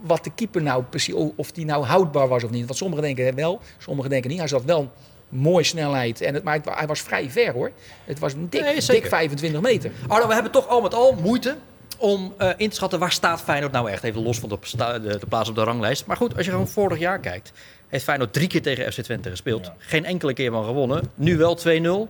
[0.00, 2.66] wat de keeper nou precies, of die nou houdbaar was of niet.
[2.66, 4.38] Want sommigen denken wel, sommigen denken niet.
[4.38, 4.90] Hij zat wel
[5.28, 6.20] Mooie snelheid.
[6.20, 7.70] En het, maar het- hij was vrij ver hoor.
[8.04, 9.90] Het was een dik, Nee, dik 25 meter.
[10.08, 11.56] Arno, we hebben toch al met al moeite
[11.98, 14.02] om eh, in te schatten waar staat Feyenoord nou echt.
[14.02, 16.06] Even los van de, de plaats op de ranglijst.
[16.06, 17.52] Maar goed, als je gewoon vorig jaar kijkt.
[17.88, 19.70] Heeft Feyenoord drie keer tegen FC Twente gespeeld.
[19.78, 21.10] Geen enkele keer van gewonnen.
[21.14, 22.08] Nu wel 2-0.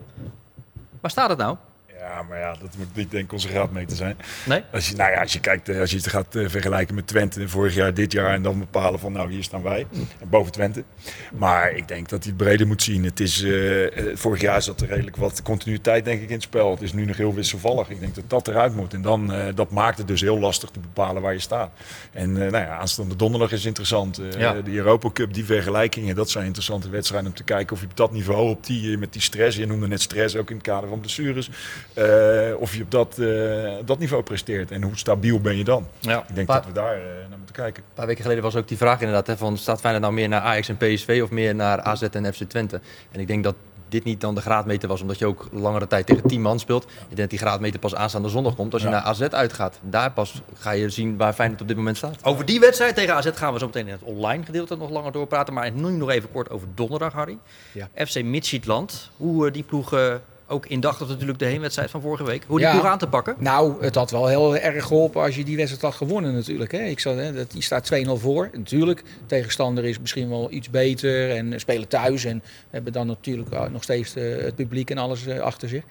[1.00, 1.56] Waar staat het nou?
[2.06, 4.16] Ja, maar ja, dat moet niet denk ik onze graadmeter zijn.
[4.44, 4.62] Nee?
[4.72, 7.06] Als je, nou ja, als je kijkt, eh, als je het gaat eh, vergelijken met
[7.06, 9.86] Twente vorig jaar, dit jaar en dan bepalen van nou hier staan wij
[10.20, 10.84] en boven Twente.
[11.32, 13.04] Maar ik denk dat hij het breder moet zien.
[13.04, 16.70] Het is, eh, vorig jaar zat er redelijk wat continuïteit denk ik in het spel.
[16.70, 17.90] Het is nu nog heel wisselvallig.
[17.90, 18.94] Ik denk dat dat eruit moet.
[18.94, 21.70] En dan, dat maakt het dus heel lastig te bepalen waar je staat.
[22.12, 24.20] En eh, nou ja, aanstaande donderdag is interessant.
[24.38, 24.52] Ja.
[24.52, 27.96] De Europa Cup, die vergelijkingen, dat zijn interessante wedstrijden om te kijken of je op
[27.96, 30.88] dat niveau, op die, met die stress, je noemde net stress ook in het kader
[30.88, 31.50] van blessures,
[31.96, 35.86] eh, of je op dat, eh, dat niveau presteert en hoe stabiel ben je dan.
[36.00, 36.24] Ja.
[36.28, 37.82] Ik denk dat we daar eh, naar moeten kijken.
[37.82, 40.28] Een paar weken geleden was ook die vraag inderdaad, hè, van staat Feyenoord nou meer
[40.28, 42.80] naar Ajax en PSV of meer naar AZ en FC Twente?
[43.12, 43.54] En ik denk dat
[43.88, 46.84] dit niet dan de graadmeter was, omdat je ook langere tijd tegen 10 man speelt.
[46.84, 48.94] Ik denk dat die graadmeter pas aanstaande zondag komt als je Ja.
[48.94, 49.78] naar AZ uitgaat.
[49.82, 52.16] Daar pas ga je zien waar Feyenoord op dit moment staat.
[52.24, 55.12] Over die wedstrijd tegen AZ gaan we zo meteen in het online gedeelte nog langer
[55.12, 55.54] doorpraten.
[55.54, 57.38] Maar nu nog even kort over donderdag, Harry.
[57.72, 57.88] Ja.
[58.06, 59.10] FC Midtjylland.
[59.16, 60.14] Hoe die ploeg eh,
[60.48, 62.44] ook indachtig natuurlijk de heenwedstrijd van vorige week.
[62.46, 62.82] Hoe die Ja.
[62.82, 63.36] aan te pakken.
[63.38, 66.72] Nou, het had wel heel erg geholpen als je die wedstrijd had gewonnen natuurlijk.
[66.72, 66.78] Hè.
[66.78, 68.50] Ik zat, hè, dat, die staat 2-0 voor.
[68.52, 72.24] Natuurlijk, tegenstander is misschien wel iets beter en spelen thuis.
[72.24, 75.82] En hebben dan natuurlijk eh, nog steeds eh, het publiek en alles eh, achter zich.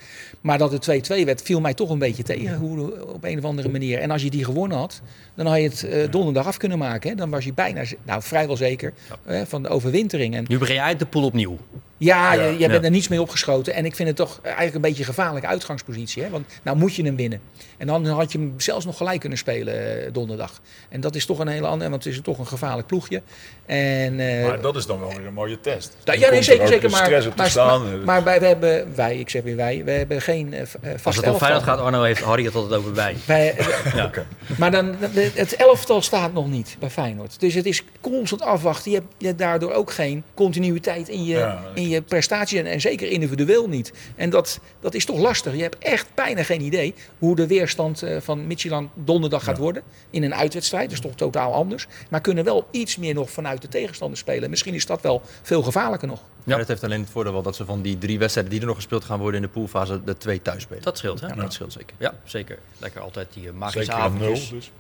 [0.42, 3.44] Maar dat het 2-2 werd, viel mij toch een beetje tegen hoe, op een of
[3.44, 4.00] andere manier.
[4.00, 5.02] En als je die gewonnen had,
[5.36, 7.10] dan had je het donderdag af kunnen maken.
[7.10, 7.16] Hè.
[7.16, 10.36] Dan was je bijna, nou vrijwel zeker, hè, van de overwintering.
[10.36, 11.58] En Nu begin je uit de pool opnieuw.
[11.98, 12.82] Ja, je, je bent Ja.
[12.82, 13.74] er niets mee opgeschoten.
[13.74, 16.24] En ik vind het toch eigenlijk een beetje een gevaarlijke uitgangspositie.
[16.24, 16.30] Hè?
[16.30, 17.42] Want nou moet je hem winnen.
[17.78, 20.62] En dan had je hem zelfs nog gelijk kunnen spelen eh, donderdag.
[20.90, 23.22] En dat is toch een hele andere, want het is toch een gevaarlijk ploegje.
[23.66, 25.94] En, eh, Maar dat is dan wel weer een mooie test.
[26.04, 26.90] ja, Dan nee, er zeker, zeker.
[26.90, 27.82] Maar, stress op te maar, staan.
[27.90, 31.16] maar, maar wij, we hebben, wij, ik zeg weer wij, we hebben geen vast Als
[31.16, 31.36] het om.
[31.38, 33.16] Feyenoord gaat, Arno heeft Harry het altijd over bij.
[33.26, 33.56] Wij,
[33.96, 34.12] Ja.
[34.58, 34.96] Maar dan,
[35.34, 37.40] het elftal staat nog niet bij Feyenoord.
[37.40, 38.92] Dus het is constant afwachten.
[38.92, 42.60] Je hebt, je hebt daardoor ook geen continuïteit in je, Ja, in je prestatie.
[42.60, 43.94] En, en zeker individueel niet.
[44.16, 45.56] En dat, dat is toch lastig.
[45.56, 49.84] Je hebt echt bijna geen idee hoe de weerstand eh, van Midtjylland donderdag gaat worden.
[50.10, 50.84] In een uitwedstrijd.
[50.84, 51.88] Dat is toch totaal anders.
[52.10, 54.50] Maar kunnen wel iets meer nog vanuit de tegenstander spelen.
[54.50, 56.22] Misschien is dat wel veel gevaarlijker nog.
[56.44, 56.58] Ja.
[56.58, 58.76] Het heeft alleen het voordeel wel dat ze van die drie wedstrijden die er nog
[58.76, 60.84] gespeeld gaan worden in de poolfase, de twee thuis spelen.
[60.84, 61.28] Dat scheelt, hè?
[61.28, 61.96] Ja, dat scheelt zeker.
[61.98, 62.60] Ja, zeker.
[62.78, 64.50] Lekker altijd die eh, magische nul avondjes.
[64.50, 64.72] dus.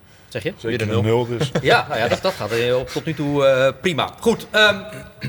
[0.41, 0.53] Zeg je?
[0.57, 1.51] Zeker een een nul dus.
[1.61, 4.13] Ja, nou ja dat, dat gaat op- tot nu toe eh, prima.
[4.19, 4.79] Goed, ehm,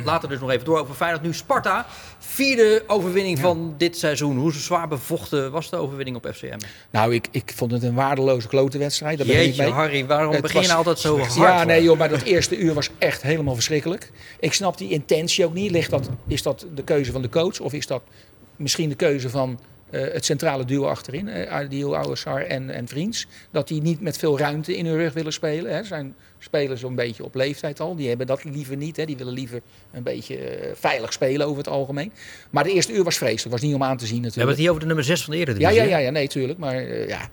[0.05, 1.23] laten we dus nog even door over Feyenoord.
[1.23, 1.87] Nu Sparta.
[2.19, 4.37] Vierde overwinning van dit seizoen.
[4.39, 6.59] Hoe zwaar bevochten was de overwinning op FCM?
[6.91, 9.19] Nou, ik, ik vond het een waardeloze klote wedstrijd.
[9.19, 9.71] Daar ben ik mee.
[9.71, 11.35] Harry, waarom Het begin je was- altijd zo hard?
[11.35, 14.11] Ja, nee joh, maar dat eerste uur was echt helemaal verschrikkelijk.
[14.41, 15.71] Ik snap die intentie ook niet.
[15.71, 18.03] Ligt dat, is dat de keuze van de coach of is dat
[18.57, 19.59] misschien de keuze van
[19.91, 24.17] eh, het centrale duo achterin, uh, Dio Ouassar en, en Vriends, dat die niet met
[24.19, 25.75] veel ruimte in hun rug willen spelen.
[25.75, 25.85] Hè.
[25.85, 27.97] Zijn spelers zo'n beetje op leeftijd al.
[27.97, 28.97] Die hebben dat liever niet.
[28.97, 29.05] Hè.
[29.05, 29.61] Die willen liever
[29.93, 32.13] een beetje eh, veilig spelen over het algemeen.
[32.51, 33.51] Maar de eerste uur was vreselijk.
[33.53, 34.51] Was niet om aan te zien We hebben natuurlijk.
[34.51, 35.77] het hier over de nummer 6 van de Ja, Eredivisie.
[35.77, 35.89] ja, hè?
[35.89, 36.59] ja, ja, nee, tuurlijk.
[36.59, 37.27] Maar eh, ja, eh,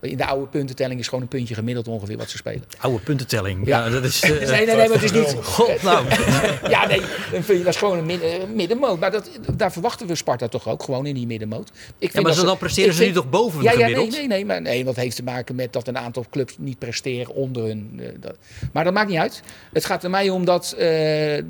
[0.00, 2.64] in de oude puntentelling is gewoon een puntje gemiddeld ongeveer wat ze spelen.
[2.78, 3.66] Oude puntentelling.
[3.66, 3.84] Ja.
[3.84, 4.20] Ja, dat is...
[4.20, 5.36] eh, nee, nee, nee, maar het is niet.
[5.42, 6.06] God, nou.
[6.68, 7.00] ja, nee,
[7.32, 9.00] een puntje, dat is gewoon een midden, een middenmoot.
[9.00, 11.68] Maar dat, daar verwachten we Sparta toch ook gewoon in die middenmoot.
[11.68, 14.10] Ik vind Ja, maar dat dan presteren ze nu toch boven ja, ja, gemiddeld?
[14.10, 16.78] nee, nee, nee, maar nee, dat heeft te maken met dat een aantal clubs niet
[16.78, 18.00] presteren onder hun.
[18.02, 18.36] eh, dat.
[18.72, 19.42] Maar dat maakt niet uit.
[19.72, 21.42] Het gaat er mij om dat, eh,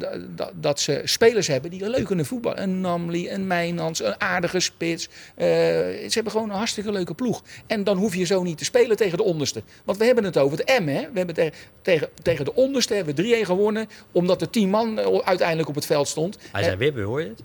[0.54, 2.62] dat, ze spelers hebben die leuk kunnen voetballen.
[2.62, 5.08] Een Namli, een Mijnans, een aardige spits.
[5.34, 7.42] Eh, ze hebben gewoon een hartstikke leuke ploeg.
[7.70, 9.62] En dan hoef je zo niet te spelen tegen de onderste.
[9.84, 10.86] Want we hebben het over het M.
[10.86, 11.00] Hè?
[11.12, 13.88] We hebben tegen, tegen, tegen de onderste hebben we 3-1 gewonnen.
[14.12, 16.38] Omdat er 10 man eh, uiteindelijk op het veld stond.
[16.52, 17.42] Hij Eh, zei weer, hoor je het?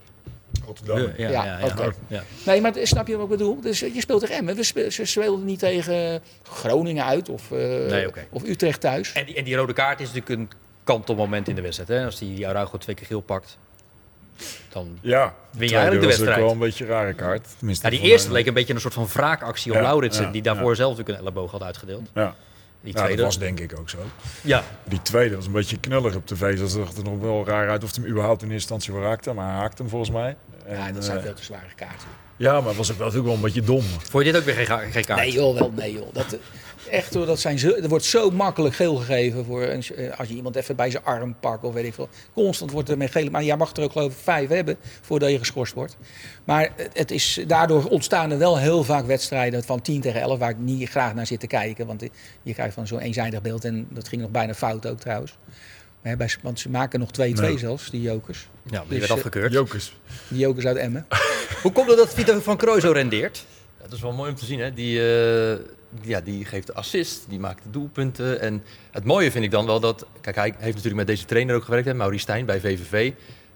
[0.66, 0.98] Rotterdam.
[1.18, 1.60] Ja, ja,
[2.08, 2.24] Ja.
[2.46, 3.62] Nee, maar snap je wat ik bedoel?
[3.62, 4.56] Dus eh, je speelt tegen Emmen.
[4.56, 7.58] We spe- Ze speelden niet tegen Groningen uit of, eh,
[7.90, 8.28] Nee, oké.
[8.30, 9.14] of Utrecht thuis.
[9.14, 10.50] En, die, en die rode kaart is natuurlijk een
[10.84, 11.90] kantelmoment in de wedstrijd.
[11.90, 12.06] Hè?
[12.06, 13.58] Als die Araujo twee keer geel pakt,
[14.70, 14.98] dan...
[15.02, 16.40] Ja, Win je tweede eigenlijk de wedstrijd.
[16.40, 17.48] wel een beetje een rare kaart.
[17.58, 20.32] Tenminste, Ja, die eerste leek een beetje een soort van wraakactie op Ja, Lauritsen, ja,
[20.32, 20.76] die daarvoor ja.
[20.76, 22.10] zelf natuurlijk een elleboog had uitgedeeld.
[22.14, 22.36] Ja.
[22.82, 23.16] Die Ja, tweede...
[23.16, 23.98] dat was denk ik ook zo.
[24.42, 24.64] ja.
[24.84, 26.60] Die tweede was een beetje knullig op tv.
[26.60, 29.10] Dat zag er nog wel raar uit of hij hem überhaupt in eerste instantie wel
[29.10, 29.34] raakte.
[29.34, 30.36] Maar hij haakte hem volgens mij.
[30.66, 32.08] En, Ja, dat zijn eh, veel te zware kaarten.
[32.38, 33.82] ja, maar het was ook wel, natuurlijk wel een beetje dom.
[34.10, 35.20] Vond je dit ook weer geen, geen kaart?
[35.20, 36.08] Nee joh, wel nee joh.
[36.14, 36.40] Dat, eh,
[36.98, 40.28] echt hoor, dat zijn zo, er wordt zo makkelijk geel gegeven voor een, eh, als
[40.28, 42.10] je iemand even bij zijn arm pakt of weet ik veel.
[42.34, 45.30] Constant wordt er met gele, maar jij mag er ook geloof ik vijf hebben voordat
[45.32, 45.98] je geschorst wordt.
[46.44, 50.40] Maar het- het is, daardoor ontstaan er wel heel vaak wedstrijden van 10 tegen 11
[50.40, 51.88] waar ik niet graag naar zit te kijken.
[51.88, 52.04] Want
[52.44, 55.38] je krijgt van zo'n eenzijdig beeld en dat ging nog bijna fout ook trouwens.
[56.06, 57.58] Hè, bij, want ze maken nog 2-2 Nee.
[57.58, 58.48] zelfs, die jokers.
[58.64, 59.52] Ja, maar die Dus, werd eh, afgekeurd.
[59.52, 59.94] Jokers.
[60.28, 61.06] Die jokers uit Emmen.
[61.64, 63.46] Hoe komt het dat Vito van Krooi zo rendeert?
[63.78, 64.60] Ja, dat is wel mooi om te zien.
[64.60, 64.74] Hè?
[64.74, 65.58] Die, eh,
[66.02, 68.40] ja, die geeft de assist, die maakt de doelpunten.
[68.42, 70.06] En het mooie vind ik dan wel dat...
[70.22, 73.12] Kijk, hij heeft natuurlijk met deze trainer ook gewerkt, hè, Maurice Stijn, bij VVV.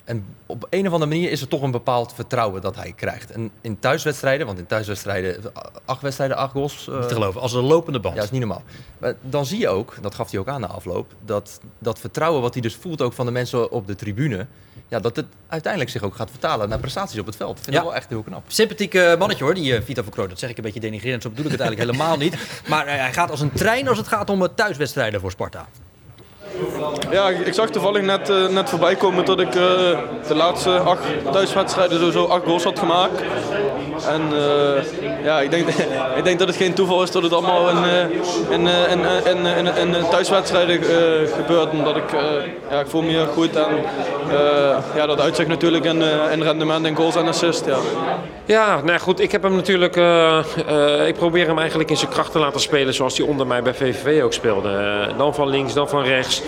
[0.10, 3.32] En op een of andere manier is er toch een bepaald vertrouwen dat hij krijgt.
[3.32, 5.42] En in thuiswedstrijden, want in thuiswedstrijden,
[5.86, 6.88] acht wedstrijden, acht goals...
[6.88, 8.14] eh, Niet te geloven, als een lopende band.
[8.16, 8.64] ja, dat is niet normaal.
[8.98, 12.42] Maar dan zie je ook, dat gaf hij ook aan na afloop, dat dat vertrouwen
[12.42, 14.46] wat hij dus voelt ook van de mensen op de tribune,
[14.88, 17.58] ja, dat het uiteindelijk zich ook gaat vertalen naar prestaties op het veld.
[17.58, 17.82] Ik vind Ja.
[17.82, 18.44] dat wel echt heel knap.
[18.48, 20.30] Sympathieke mannetje hoor, die eh, Vito van Krooi.
[20.30, 22.36] Dat zeg ik een beetje denigrerend, zo bedoel ik het eigenlijk helemaal niet.
[22.68, 25.68] Maar eh, hij gaat als een trein als het gaat om eh, thuiswedstrijden voor Sparta.
[27.12, 29.64] Ja, ik zag toevallig net, eh, net voorbij komen dat ik eh,
[30.28, 33.22] de laatste acht thuiswedstrijden sowieso acht goals had gemaakt.
[34.08, 35.68] En eh, ja, ik denk,
[36.20, 37.78] ik denk dat het geen toeval is dat het allemaal in,
[38.50, 40.84] in, in, in, in, in, thuiswedstrijden
[41.36, 41.70] gebeurt.
[41.72, 42.12] Omdat ik,
[42.70, 43.76] ja, ik voel me hier goed en
[44.96, 47.68] ja, dat uitzicht natuurlijk in, in rendement en goals en assists.
[47.68, 47.78] Ja.
[48.46, 49.96] Ja, nou goed, ik heb hem natuurlijk.
[51.08, 53.74] ik probeer hem eigenlijk in zijn kracht te laten spelen zoals hij onder mij bij
[53.74, 55.08] VVV ook speelde.
[55.18, 56.39] Dan van links, dan van rechts.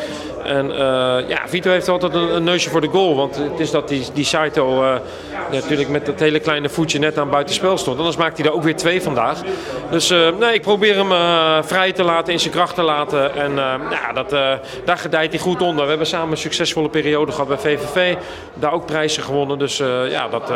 [0.43, 3.15] En eh, ja, Vito heeft altijd een, neusje voor de goal.
[3.15, 4.99] Want het is dat die, die Saito eh,
[5.51, 7.97] natuurlijk met dat hele kleine voetje net aan buitenspel stond.
[7.97, 9.41] Anders maakt hij er ook weer twee vandaag.
[9.89, 13.35] Dus eh, nee, ik probeer hem vrij te laten, in zijn kracht te laten.
[13.35, 13.55] En
[13.91, 14.29] ja, dat,
[14.85, 15.83] daar gedijt hij goed onder.
[15.83, 18.15] We hebben samen een succesvolle periode gehad bij VVV.
[18.53, 19.59] Daar ook prijzen gewonnen.
[19.59, 19.77] Dus
[20.09, 20.51] ja, dat,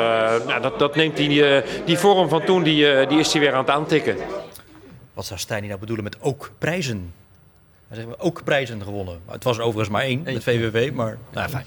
[0.47, 1.43] ja, dat, dat neemt die,
[1.85, 4.17] die vorm van toen, die, die is hij weer aan het aantikken.
[5.13, 7.13] Wat zou Stijn nou bedoelen met ook prijzen?
[7.91, 9.19] Zegt ook prijzen gewonnen.
[9.25, 11.65] Maar het was er overigens maar één met VVV, maar nou, fijn.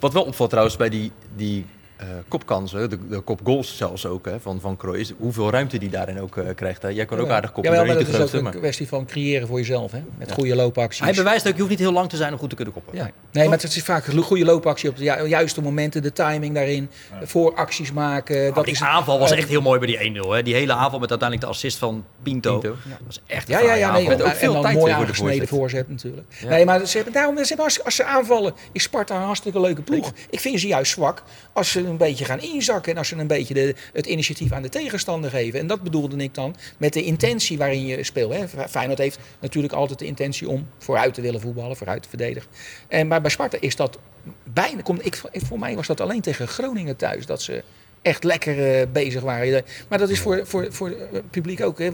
[0.00, 1.66] Wat wel opvalt trouwens bij die, die
[2.02, 5.88] eh, kopkansen, de, de kopgoals zelfs ook hè, van, van Krooi, is hoeveel ruimte die
[5.90, 6.82] daarin ook eh, krijgt.
[6.82, 6.88] Hè.
[6.88, 8.52] Jij kon ook aardig koppen, Jawel, maar dat is ook een Maar...
[8.52, 9.92] kwestie van creëren voor jezelf.
[9.92, 10.02] Hè?
[10.18, 11.04] Met goede loopacties.
[11.04, 12.96] Hij bewijst ook, je hoeft niet heel lang te zijn om goed te kunnen koppen.
[12.96, 13.10] Ja.
[13.32, 16.54] Nee, maar het is vaak een goede loopactie op de ju- juiste momenten, de timing
[16.54, 16.90] daarin,
[17.22, 18.44] voor acties maken.
[18.46, 20.28] Dat Dat die is aanval was eh, echt heel mooi bij die 1-0.
[20.28, 20.42] Hè.
[20.42, 22.58] Die hele aanval met uiteindelijk de assist van Pinto.
[22.58, 22.76] Pinto.
[22.88, 23.74] Dat was echt een Ja, ja, ja.
[23.74, 24.10] Nee, aanval.
[24.16, 25.88] Met ook en veel dan tijd mooi aangesneden voorzet.
[25.88, 26.26] natuurlijk.
[26.48, 29.60] Nee, maar ze hebben, daarom, ze hebben als, als ze aanvallen, is Sparta een hartstikke
[29.60, 30.12] leuke ploeg.
[30.30, 33.26] Ik vind ze juist zwak als ze een beetje gaan inzakken en als ze een
[33.26, 35.60] beetje de, het initiatief aan de tegenstander geven.
[35.60, 38.32] En dat bedoelde ik dan met de intentie waarin je speelt.
[38.32, 38.68] Hè.
[38.68, 42.50] Feyenoord heeft natuurlijk altijd de intentie om vooruit te willen voetballen, vooruit te verdedigen.
[42.88, 43.98] En, maar bij Sparta is dat
[44.44, 47.62] bijna, ik, voor mij was dat alleen tegen Groningen thuis, dat ze
[48.02, 49.64] echt lekker eh, bezig waren.
[49.88, 51.78] Maar dat is voor, voor, voor het publiek ook.
[51.78, 51.90] Hè.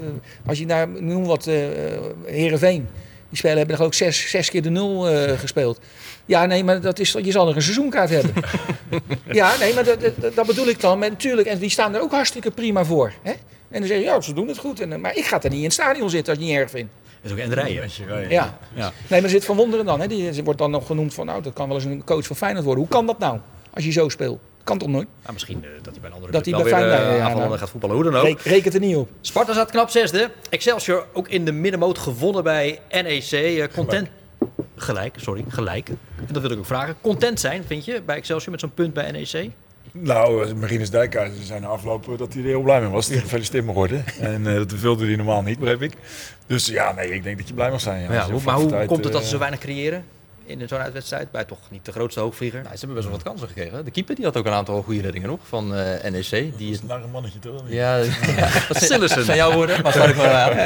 [0.47, 1.55] Als je naar, noem wat, eh
[2.25, 2.89] Heerenveen.
[3.29, 5.81] Die spelen hebben er ook zes, zes keer de nul eh, gespeeld.
[6.27, 8.33] Ja, nee, maar dat is, je zal er een seizoenkaart hebben.
[9.41, 10.99] ja, nee, maar dat, dat, dat bedoel ik dan.
[10.99, 13.13] Maar natuurlijk, en die staan er ook hartstikke prima voor.
[13.23, 13.33] Hè?
[13.71, 14.81] En dan zeg je, ja, ze doen het goed.
[14.81, 16.71] En, maar ik ga er niet in het stadion zitten als ik het niet erg
[16.71, 16.89] vind.
[17.23, 17.91] Dat is ook en rijden.
[18.29, 18.59] Ja.
[18.75, 18.93] Ja.
[19.09, 20.01] Nee, maar zit Van Wonderen dan.
[20.01, 20.07] Hè?
[20.07, 22.65] Die wordt dan nog genoemd van, nou, dat kan wel eens een coach van Feyenoord
[22.65, 22.83] worden.
[22.83, 23.39] Hoe kan dat nou?
[23.75, 24.41] Als je zo speelt.
[24.69, 25.09] Kan toch nooit?
[25.23, 27.23] Nou, misschien eh, dat hij bij een andere Dat club hij wel bij weer Feyenoord-
[27.23, 27.59] eh, ja, nou.
[27.59, 27.97] gaat voetballen.
[27.97, 28.25] Hoe dan ook.
[28.25, 29.09] Reken, reken het er niet op.
[29.21, 30.31] Sparta staat knap zesde.
[30.51, 33.31] Excelsior ook in de middenmoot gewonnen bij NEC.
[33.31, 34.09] Eh, content...
[34.77, 35.89] Gelijk, sorry, gelijk.
[35.89, 36.97] En dat wil ik ook vragen.
[37.01, 39.51] Content zijn, vind je, bij Excelsior met zo'n punt bij NEC?
[39.93, 43.05] Nou, Marinus Dijkhuizen zei na afloop eh, dat hij er heel blij mee was.
[43.05, 44.05] Dat hij gefeliciteerd mag worden.
[44.21, 45.93] En eh, dat wilde hij normaal niet, begreep ik.
[46.47, 48.03] Dus ja, nee, ik denk dat je blij mag zijn.
[48.03, 48.13] Ja.
[48.13, 50.05] Ja, maar hoe tijd, komt het dat ze zo weinig creëren
[50.49, 51.31] in zo'n uitwedstrijd?
[51.31, 52.63] Bij toch niet de grootste hoogvlieger?
[52.63, 53.85] Nou, ze hebben best wel wat kansen gekregen.
[53.85, 56.31] De keeper die had ook een aantal goede reddingen nog van eh, NEC.
[56.31, 57.63] Die Dat is is een lange mannetje toch?
[57.67, 58.05] Ja, ja
[58.69, 60.57] dat zijn, zijn jouw woorden, maar sluit ik maar aan.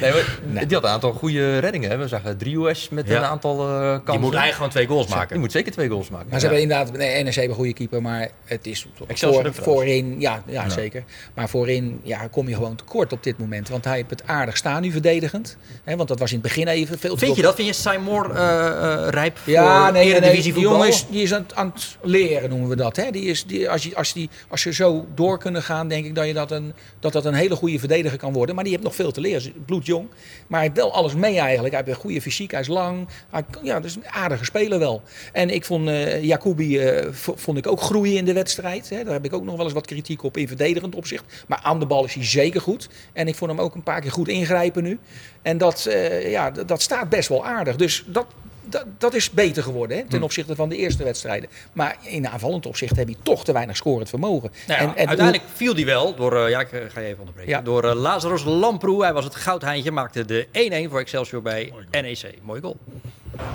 [0.00, 0.12] Nee,
[0.52, 1.90] maar die had een aantal goede reddingen.
[1.90, 1.96] Hè.
[1.96, 3.16] We zagen Driehues met Ja.
[3.16, 4.04] een aantal eh kansen.
[4.04, 5.40] Die moet eigenlijk gewoon twee goals Die maken.
[5.40, 6.26] moet zeker twee goals maken.
[6.30, 6.52] Maar ze Ja.
[6.52, 10.68] hebben inderdaad, nee, NEC heeft een goede keeper, maar het is voor, voorin, ja, ja,
[10.68, 11.04] zeker.
[11.34, 13.68] Maar voorin ja, kom je gewoon tekort op dit moment.
[13.68, 15.56] Want hij heeft het aardig staan nu verdedigend.
[15.84, 17.54] Hè, want dat was in het begin even veel te Vind je dat?
[17.54, 21.42] Vind je Simon eh rijp voor Ja, nee, nee, Die jongen is, die is aan,
[21.42, 22.96] het- aan het leren, noemen we dat.
[22.96, 23.10] Hè?
[23.10, 26.14] Die is, die, als, je, als, die, als ze zo door kunnen gaan, denk ik
[26.14, 28.54] dat, je dat, een, dat dat een hele goede verdediger kan worden.
[28.54, 29.52] Maar die heeft nog veel te leren.
[29.66, 30.08] Bloedjong.
[30.46, 31.74] Maar hij heeft wel alles mee eigenlijk.
[31.74, 33.08] Hij heeft een goede fysiek, hij is lang.
[33.30, 35.02] Hij, ja, dus een aardige speler wel.
[35.32, 38.88] En ik vond eh Jacobi eh, v- vond ik ook groeien in de wedstrijd.
[38.90, 39.04] Hè?
[39.04, 41.24] Daar heb ik ook nog wel eens wat kritiek op in verdedigend opzicht.
[41.46, 42.88] Maar aan de bal is hij zeker goed.
[43.12, 44.98] En ik vond hem ook een paar keer goed ingrijpen nu.
[45.42, 47.76] En dat, eh, ja, dat staat best wel aardig.
[47.76, 48.26] Dus dat,
[48.66, 50.08] dat, dat is beter geworden hè, Hm.
[50.08, 51.48] ten opzichte van de eerste wedstrijden.
[51.72, 54.50] Maar in aanvallend opzicht heb je toch te weinig scorend vermogen.
[54.66, 57.06] Nou ja, En- en uiteindelijk viel die wel door, eh, ja, ik eh, ga je
[57.06, 57.52] even onderbreken.
[57.52, 57.60] Ja.
[57.60, 59.02] Door eh, Lazarus Lamproe.
[59.02, 62.34] Hij was het goudheintje, maakte de 1-1 voor Excelsior bij NEC.
[62.42, 62.76] Mooi goal.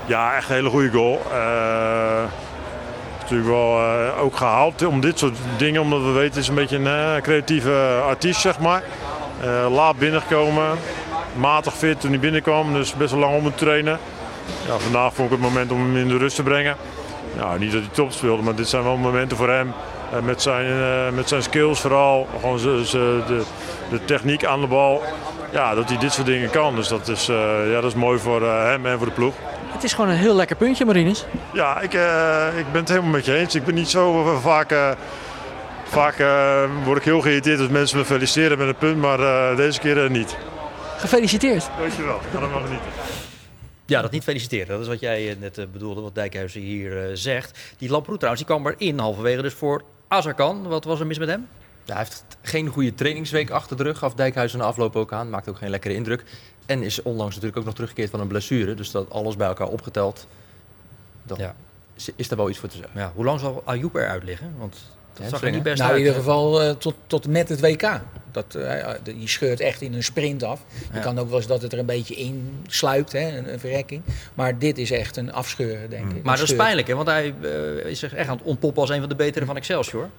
[0.07, 1.19] Ja, echt een hele goede goal.
[1.31, 2.23] Eh,
[3.19, 3.79] natuurlijk wel
[4.19, 8.01] ook gehaald om dit soort dingen, omdat we weten het is een beetje een creatieve
[8.05, 8.83] artiest, zeg maar.
[9.41, 10.77] Eh, laat binnenkomen,
[11.35, 13.99] matig fit toen hij binnenkwam, dus best wel lang om te trainen.
[14.67, 16.75] Ja, vandaag vond ik het moment om hem in de rust te brengen.
[17.37, 19.73] Ja, niet dat hij top speelde, maar dit zijn wel momenten voor hem.
[20.11, 23.43] eh, met, zijn, eh, met zijn skills vooral, gewoon de,
[23.89, 25.03] de techniek aan de bal.
[25.51, 26.75] Ja, dat hij dit soort dingen kan.
[26.75, 27.35] Dus dat is, eh,
[27.71, 29.33] ja, dat is mooi voor hem en voor de ploeg.
[29.65, 31.25] Het is gewoon een heel lekker puntje, Marinus.
[31.53, 31.93] Ja, ik,
[32.57, 33.55] ik ben het helemaal met je eens.
[33.55, 34.73] Ik ben niet zo vaak.
[35.83, 36.23] vaak
[36.83, 40.37] word ik heel geïrriteerd als mensen me feliciteren met een punt, maar deze keer niet.
[40.97, 41.69] Gefeliciteerd.
[41.79, 42.89] Dankjewel, ga er maar genieten.
[43.91, 44.67] Ja, dat niet feliciteren.
[44.67, 47.59] Dat is wat jij eh, net eh, bedoelde, wat Dijkhuizen hier eh, zegt.
[47.77, 50.67] Die Lamproet trouwens, die kwam erin halverwege dus voor Azarkan.
[50.67, 51.47] Wat was er mis met hem?
[51.85, 53.97] Ja, hij heeft geen goede trainingsweek achter de rug.
[53.97, 55.29] Gaf Dijkhuizen de afloop ook aan.
[55.29, 56.23] Maakt ook geen lekkere indruk.
[56.65, 58.73] En is onlangs natuurlijk ook nog teruggekeerd van een blessure.
[58.73, 60.27] Dus dat alles bij elkaar opgeteld.
[61.23, 61.55] Dan Ja.
[61.95, 62.99] is, is daar wel iets voor te zeggen.
[62.99, 64.53] Ja, hoe lang zal Ayoub eruit liggen?
[64.57, 64.77] Want
[65.13, 68.01] dat zag er niet best Nou, in ieder geval eh, tot, tot met het WK.
[68.31, 70.63] Dat, eh, die scheurt echt in een sprint af.
[70.91, 70.99] Je Ja.
[70.99, 74.01] kan ook wel eens dat het er een beetje in sluipt, hè, een, een verrekking.
[74.33, 76.15] Maar dit is echt een afscheuren, denk ik.
[76.15, 76.21] Mm.
[76.23, 76.95] Maar dat is pijnlijk, hè?
[76.95, 80.09] want hij eh, is echt aan het ontpoppen als een van de betere van Excelsior.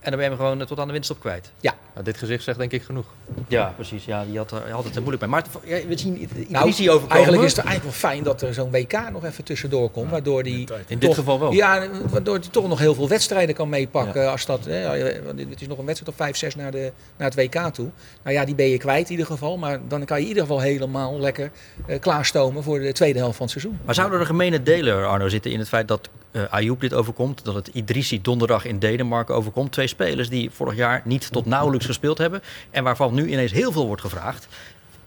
[0.00, 1.50] En dan ben je hem gewoon eh, tot aan de winststop kwijt.
[1.60, 3.06] Ja, Nou, dit gezicht zegt denk ik genoeg.
[3.48, 4.04] Ja, precies.
[4.04, 5.28] Ja, die had, had het er moeilijk bij.
[5.28, 7.10] Maar ja, we zien Idrissi Nou, overkomen.
[7.10, 10.10] eigenlijk is het eigenlijk wel fijn dat er zo'n WK nog even tussendoor komt.
[10.10, 11.52] Waardoor die In dit geval wel.
[11.52, 14.30] Ja, waardoor hij toch nog heel veel wedstrijden kan meepakken.
[14.30, 17.30] Als dat, hè, want het is nog een wedstrijd of 5, 6 naar, de, naar
[17.30, 17.88] het WK toe.
[18.22, 19.56] Nou ja, die ben je kwijt in ieder geval.
[19.56, 21.50] Maar dan kan je in ieder geval helemaal lekker
[21.86, 23.80] eh, klaarstomen voor de tweede helft van het seizoen.
[23.84, 26.94] Maar zou er een gemene deler, Arno, zitten in het feit dat eh Ayoub dit
[26.94, 27.44] overkomt?
[27.44, 29.72] Dat het Idrissi donderdag in Denemarken overkomt?
[29.72, 32.42] Twee spelers die vorig jaar niet tot nauwelijks gespeeld hebben.
[32.70, 34.48] En waarvan nu ineens heel veel wordt gevraagd.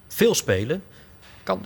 [0.08, 0.84] Veel spelen.
[1.44, 1.66] Kan,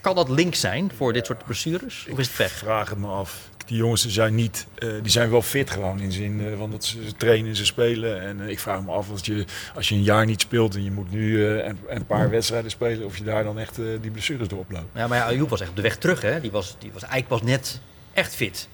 [0.00, 2.06] kan dat link zijn voor dit soort blessures?
[2.10, 2.50] Of is het pech?
[2.52, 3.50] Vraag het me af.
[3.66, 6.98] Die jongens zijn, niet, eh, die zijn wel fit gewoon in zin van dat ze,
[7.16, 8.20] trainen, ze spelen.
[8.20, 10.84] En eh, ik vraag me af als je, als je een jaar niet speelt en
[10.84, 14.48] je moet nu een, een paar wedstrijden spelen, of je daar dan echt die blessures
[14.48, 14.86] door oploopt.
[14.94, 16.20] Ja, maar ja, Ayoub was echt op de weg terug.
[16.20, 16.40] Hè?
[16.40, 17.80] Die, was, die was eigenlijk pas net
[18.12, 18.68] echt fit.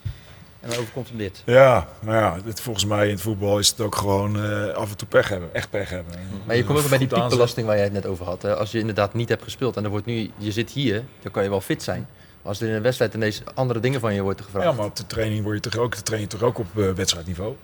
[0.61, 1.43] En dan overkomt hem dit.
[1.47, 4.91] Ja, maar ja, dit, volgens mij in het voetbal is het ook gewoon eh, af
[4.91, 5.55] en toe pech hebben.
[5.55, 6.15] Echt pech hebben.
[6.47, 8.43] Maar je komt ook bij die piekbelasting waar jij het net over had.
[8.43, 8.57] Hè.
[8.57, 11.43] Als je inderdaad niet hebt gespeeld en er wordt nu, je zit hier, dan kan
[11.43, 12.07] je wel fit zijn.
[12.43, 14.67] Maar als er in een wedstrijd ineens andere dingen van je wordt gevraagd.
[14.67, 16.91] Ja, maar op de training word je toch ook, train je toch ook op eh,
[16.91, 17.55] wedstrijdniveau.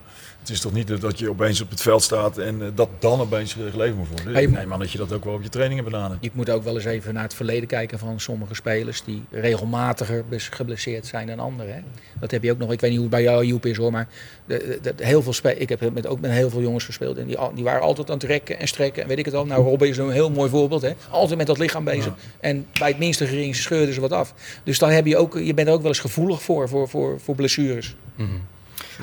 [0.44, 3.20] Het is toch niet dat je opeens op het veld staat en eh, dat dan
[3.20, 4.42] opeens geleverd moet worden.
[4.42, 6.18] Ik neem aan dat je dat ook wel op je trainingen benadert.
[6.24, 10.24] Je moet ook wel eens even naar het verleden kijken van sommige spelers die regelmatiger
[10.50, 11.74] geblesseerd zijn dan anderen.
[11.74, 11.80] Hè.
[12.20, 12.72] Dat heb je ook nog.
[12.72, 14.08] Ik weet niet hoe het bij jou Joep is hoor, maar
[14.46, 17.18] de, de, de- heel veel spe- ik heb met, ook met heel veel jongens gespeeld
[17.18, 19.46] en die, die waren altijd aan het rekken en strekken en weet ik het al.
[19.46, 20.82] Nou, Robben is een heel mooi voorbeeld.
[20.82, 20.92] Hè.
[21.10, 22.12] Altijd met dat lichaam bezig.
[22.40, 24.34] En bij het minste gering scheurden ze wat af.
[24.64, 27.20] Dus dan heb je ook, je bent er ook wel eens gevoelig voor, voor, voor,
[27.20, 27.96] voor blessures.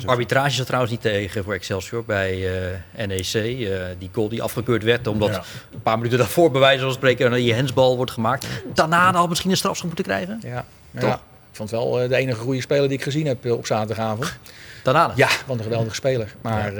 [0.05, 2.61] Arbitrage zat trouwens niet tegen voor Excelsior bij
[2.95, 3.33] eh, NEC.
[3.33, 5.43] Eh, die goal die afgekeurd werd omdat Ja.
[5.73, 8.47] een paar minuten daarvoor bij wijze van spreken die hensbal wordt gemaakt.
[8.73, 10.39] Daarna had misschien een strafschop moeten krijgen.
[10.43, 10.65] Ja,
[10.99, 11.09] Toch?
[11.09, 11.15] ja.
[11.51, 14.37] Ik vond wel eh, de enige goede speler die ik gezien heb op zaterdagavond.
[14.83, 15.11] Daarna.
[15.15, 16.33] Ja, want een geweldige speler.
[16.41, 16.73] Maar,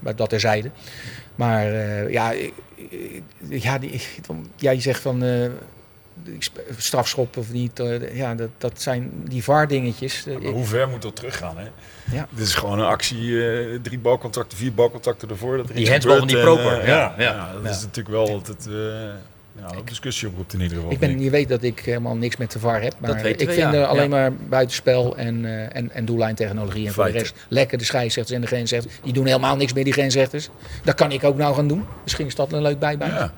[0.00, 0.70] maar dat terzijde.
[1.34, 1.64] Maar
[2.10, 2.34] ja,
[3.48, 4.00] ja, die,
[4.56, 5.24] ja, je zegt van
[6.76, 7.80] strafschop of niet.
[7.80, 10.24] eh, ja, dat, dat zijn die VAR-dingetjes.
[10.42, 11.56] Maar hoe ver moet dat teruggaan?
[11.58, 11.66] Hè?
[12.16, 12.28] Ja.
[12.30, 15.56] Dit is gewoon een actie, eh, drie balcontacten, vier balcontacten ervoor.
[15.56, 17.30] Dat er Die handsbal gebeurt van die proper, eh, ja, ja, ja.
[17.34, 17.70] ja, dat Ja.
[17.70, 18.74] is natuurlijk wel altijd eh
[19.60, 20.92] ja, een discussie oproept in ieder geval.
[20.92, 22.94] Ik ben, je weet dat ik helemaal niks met de VAR heb.
[22.98, 23.72] Maar ik we, vind ja.
[23.74, 24.08] er alleen Ja.
[24.08, 26.86] maar buitenspel en, eh, en, en doellijntechnologie.
[26.86, 28.94] En voor de rest lekker de scheidsrechters en de grensrechters.
[29.02, 30.48] Die doen helemaal niks meer, die grensrechters.
[30.84, 31.84] Dat kan ik ook nou gaan doen.
[32.02, 33.08] Misschien is dat een leuk bijbaan.
[33.08, 33.32] Ja.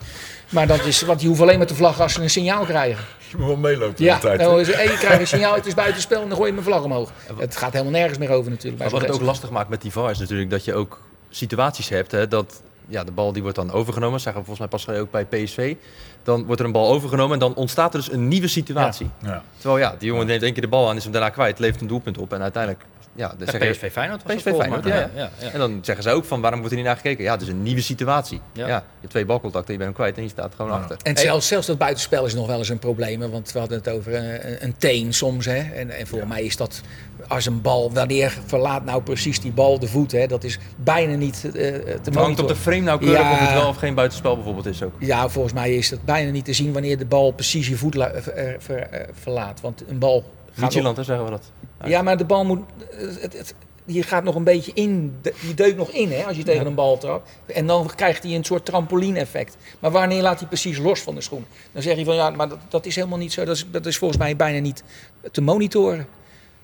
[0.49, 3.05] Maar dat is, want die hoeven alleen maar te vlaggen als ze een signaal krijgen.
[3.31, 4.41] Je moet wel meelopen Ja, de tijd.
[4.41, 6.55] nou, is er, hey, je krijgt een signaal, het is buitenspel en dan gooi je
[6.55, 7.13] mijn vlag omhoog.
[7.39, 8.83] Het gaat helemaal nergens meer over natuurlijk.
[8.83, 11.89] Maar wat het ook lastig maakt met die VAR is natuurlijk dat je ook situaties
[11.89, 12.11] hebt.
[12.13, 14.13] Hè, dat ja, de bal die wordt dan overgenomen.
[14.13, 15.75] Dat zagen we volgens mij pas ook bij PSV.
[16.23, 19.11] Dan wordt er een bal overgenomen en dan ontstaat er dus een nieuwe situatie.
[19.23, 19.43] Ja.
[19.59, 21.81] Terwijl ja, die jongen neemt één keer de bal aan, is hem daarna kwijt, levert
[21.81, 22.33] een doelpunt op.
[22.33, 22.85] En uiteindelijk,
[23.19, 25.23] ja, de Bij PSV Feyenoord was PSV dat volgens Feyenoord, mij.
[25.23, 25.51] ja, ja.
[25.53, 27.25] En dan zeggen ze ook van waarom wordt er niet naar gekeken?
[27.25, 28.41] Ja, het is een nieuwe situatie.
[28.53, 28.67] Ja.
[28.67, 28.77] Ja.
[28.77, 30.97] je hebt twee balcontacten, je bent hem kwijt en je staat gewoon achter.
[31.03, 33.31] En zelfs, zelfs dat buitenspel is nog wel eens een probleem.
[33.31, 35.45] Want we hadden het over eh, een, een teen soms.
[35.47, 35.57] Hè.
[35.59, 36.81] En, en voor mij is dat
[37.29, 40.13] als een bal, wanneer verlaat nou precies die bal de voet?
[40.13, 40.27] Hè?
[40.27, 43.33] Dat is bijna niet eh, te Het hangt op de frame nauwkeurig Ja.
[43.33, 44.93] of het wel of geen buitenspel bijvoorbeeld is ook.
[44.99, 47.95] Ja, volgens mij is het bijna niet te zien wanneer de bal precies je voet
[47.95, 49.61] la- ver- eh, ver- verlaat.
[49.61, 51.51] Want een bal gaat op- Micheland, hè, zeggen we dat.
[51.85, 52.61] Ja, maar de bal moet.
[52.91, 53.55] Het, het,
[53.85, 55.21] je gaat nog een beetje in.
[55.47, 57.31] Je deukt nog in hè, als je tegen een bal trapt.
[57.47, 59.57] En dan krijgt hij een soort trampoline-effect.
[59.79, 61.47] Maar wanneer laat hij precies los van de schoen?
[61.73, 63.45] Dan zeg je van ja, maar dat, dat is helemaal niet zo.
[63.45, 64.83] Dat is, dat is volgens mij bijna niet
[65.31, 66.07] te monitoren.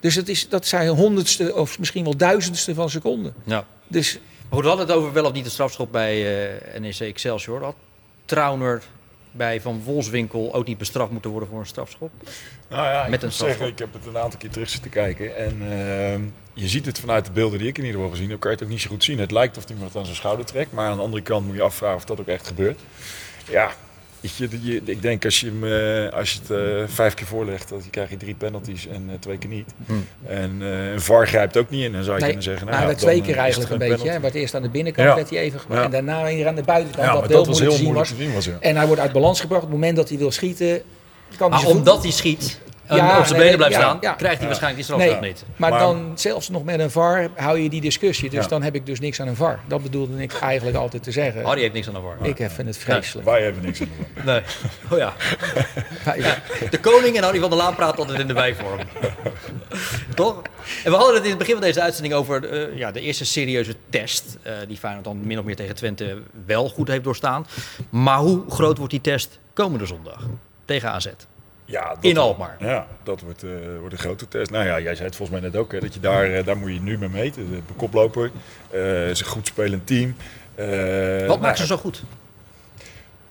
[0.00, 3.34] Dus dat, is, dat zijn honderdste of misschien wel duizendste van seconden.
[3.44, 3.66] Ja.
[3.88, 7.62] Dus we hadden het over wel of niet de strafschop bij eh, NEC Excelsior.
[7.62, 7.74] Had
[8.24, 8.82] Trauner
[9.36, 12.10] bij Van Wolfswinkel ook niet bestraft moeten worden voor een strafschop?
[12.68, 13.68] Nou ja, ik Met een zeggen, strafschop.
[13.68, 15.36] ik heb het een aantal keer terug zitten kijken.
[15.36, 16.20] En ehm,
[16.52, 18.56] je ziet het vanuit de beelden die ik in ieder geval gezien heb, kan je
[18.56, 19.18] het ook niet zo goed zien.
[19.18, 21.62] Het lijkt of iemand aan zijn schouder trekt, maar aan de andere kant moet je
[21.62, 22.80] afvragen of dat ook echt gebeurt.
[23.50, 23.70] Ja,
[24.36, 27.68] je, je- ik denk als je, hem, eh, als je het eh, vijf keer voorlegt,
[27.68, 29.68] dan krijg je drie penalties en eh, twee keer niet.
[30.26, 31.92] En eh, een VAR grijpt ook niet in.
[31.92, 33.78] Dan zou je Nee, kunnen zeggen, nou, maar ja, werd twee dan, keer eigenlijk een
[33.78, 33.92] beetje.
[33.94, 34.22] Hij penalty.
[34.22, 35.14] werd eerst aan de binnenkant Ja.
[35.14, 35.80] werd hij even gemaakt.
[35.80, 35.84] Ja.
[35.86, 37.06] En daarna weer aan de buitenkant.
[37.06, 38.44] Ja, wat maar heel dat was heel moeilijk moeilijk te zien was.
[38.44, 38.52] zien.
[38.52, 38.68] Was, ja.
[38.70, 39.62] En hij wordt uit balans gebracht.
[39.62, 40.82] Op het moment dat hij wil schieten,
[41.36, 43.98] kan hij Maar omdat hij schiet en Ja, op zijn nee, benen blijft ja, staan,
[44.00, 44.12] ja.
[44.12, 45.58] krijgt hij waarschijnlijk die Nee, strafschop niet.
[45.58, 48.30] maar, Maar- dan zelfs nog met een VAR hou je die discussie.
[48.30, 48.48] Dus Ja.
[48.48, 49.60] dan heb ik dus niks aan een VAR.
[49.66, 51.44] Dat bedoelde ik eigenlijk altijd te zeggen.
[51.44, 52.16] Harry heeft niks aan de war.
[52.22, 53.26] Ik vind het vreselijk.
[53.28, 54.40] Wij hebben niks aan de Nee.
[54.92, 55.12] Oh ja.
[56.70, 58.78] De koning en Harry van der Laan praten altijd in de bijvorm.
[60.14, 60.42] Toch?
[60.84, 63.24] En we hadden het in het begin van deze uitzending over eh, ja, de eerste
[63.24, 64.38] serieuze test.
[64.42, 67.46] eh, die Feyenoord dan min of meer tegen Twente wel goed heeft doorstaan.
[67.90, 70.26] Maar hoe groot wordt die test komende zondag?
[70.64, 71.06] Tegen AZ.
[71.64, 72.56] Ja, dat In Alkmaar.
[72.58, 74.50] Ja, dat wordt, eh, wordt een grote test.
[74.50, 76.56] Nou ja, jij zei het volgens mij net ook, hè, dat je daar, eh, daar
[76.56, 77.50] moet je nu mee meten.
[77.50, 78.30] De koploper,
[78.70, 80.16] eh is een goed spelend team.
[80.56, 82.02] Wat nou, maakt ze zo goed?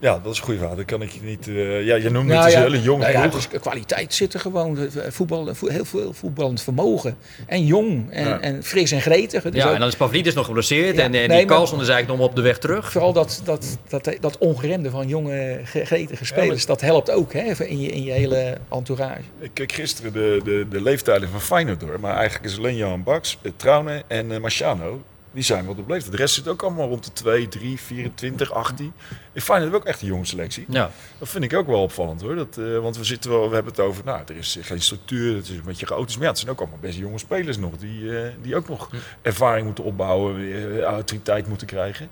[0.04, 0.76] Ja, dat is een goede vraag.
[0.76, 1.48] Dat kan ik je niet...
[1.48, 3.48] eh, ja, je noemde Nou het, ja, een hele jonge nou ja, ploeg.
[3.48, 4.78] dus kwaliteit zit er gewoon.
[5.10, 7.16] Voetbal, vo- heel veel voetballend vermogen.
[7.48, 8.40] En jong en, Ja.
[8.40, 9.44] en fris en gretig.
[9.44, 10.96] Dus Ja, ook en dan is Pavlidis nog geblesseerd.
[10.96, 12.92] Ja, en, en nee, die Carlson is eigenlijk nog op de weg terug.
[12.92, 17.66] Vooral dat, dat, dat, dat ongeremde van jonge, ge- gretige spelers, dat helpt ook hè,
[17.66, 19.22] in, je, in je hele entourage.
[19.40, 22.00] Ik keek gisteren de, de, de leeftijden van Feyenoord door.
[22.00, 25.02] Maar eigenlijk is alleen Johan Baks, Trauner en eh Marciano.
[25.34, 26.12] Die zijn wel op de leeftijd.
[26.12, 28.86] De rest zit ook allemaal rond de 2, 3, 24, 18.
[28.86, 28.94] In
[29.42, 30.66] Feyenoord hebben we ook echt een jonge selectie.
[30.70, 30.92] Ja.
[31.18, 32.36] Dat vind ik ook wel opvallend hoor.
[32.36, 35.36] Dat, eh, want we, zitten wel, we hebben het over, nou, er is geen structuur,
[35.36, 36.16] het is een beetje chaotisch.
[36.16, 37.78] Maar ja, het zijn ook allemaal best jonge spelers nog.
[37.78, 38.90] Die, eh, die ook nog
[39.22, 42.10] ervaring moeten opbouwen, eh, autoriteit moeten krijgen.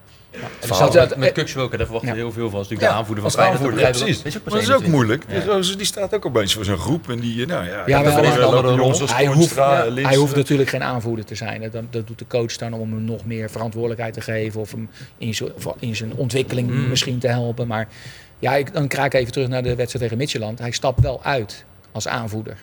[0.60, 2.22] Zelfs met, met Kukswilke, daar verwachten we Ja.
[2.24, 2.60] heel veel van.
[2.60, 3.58] Dat is natuurlijk Ja, de aanvoerder van Feyenoord.
[3.60, 4.22] Aanvoerder, ja, Dat precies.
[4.24, 4.92] is ook Maar dat is ook 21.
[4.92, 5.24] moeilijk.
[5.72, 5.76] Ja.
[5.78, 7.10] Die staat ook opeens voor zo'n groep.
[7.10, 10.84] En die, eh, nou ja, Ja, ja, maar- Hij hoeft, ja, hij eh, natuurlijk geen
[10.84, 11.62] aanvoerder te zijn.
[11.72, 14.62] Dat, dat doet de coach dan om hem nog meer verantwoordelijkheid te geven.
[14.62, 16.90] Of hem in zijn, in zijn ontwikkeling Mm.
[16.90, 17.68] misschien te helpen.
[17.68, 17.88] Maar
[18.40, 20.60] ja, ik, dan kraak ik even terug naar de wedstrijd tegen Midtjylland.
[20.60, 22.58] Hij stapt wel uit als aanvoerder.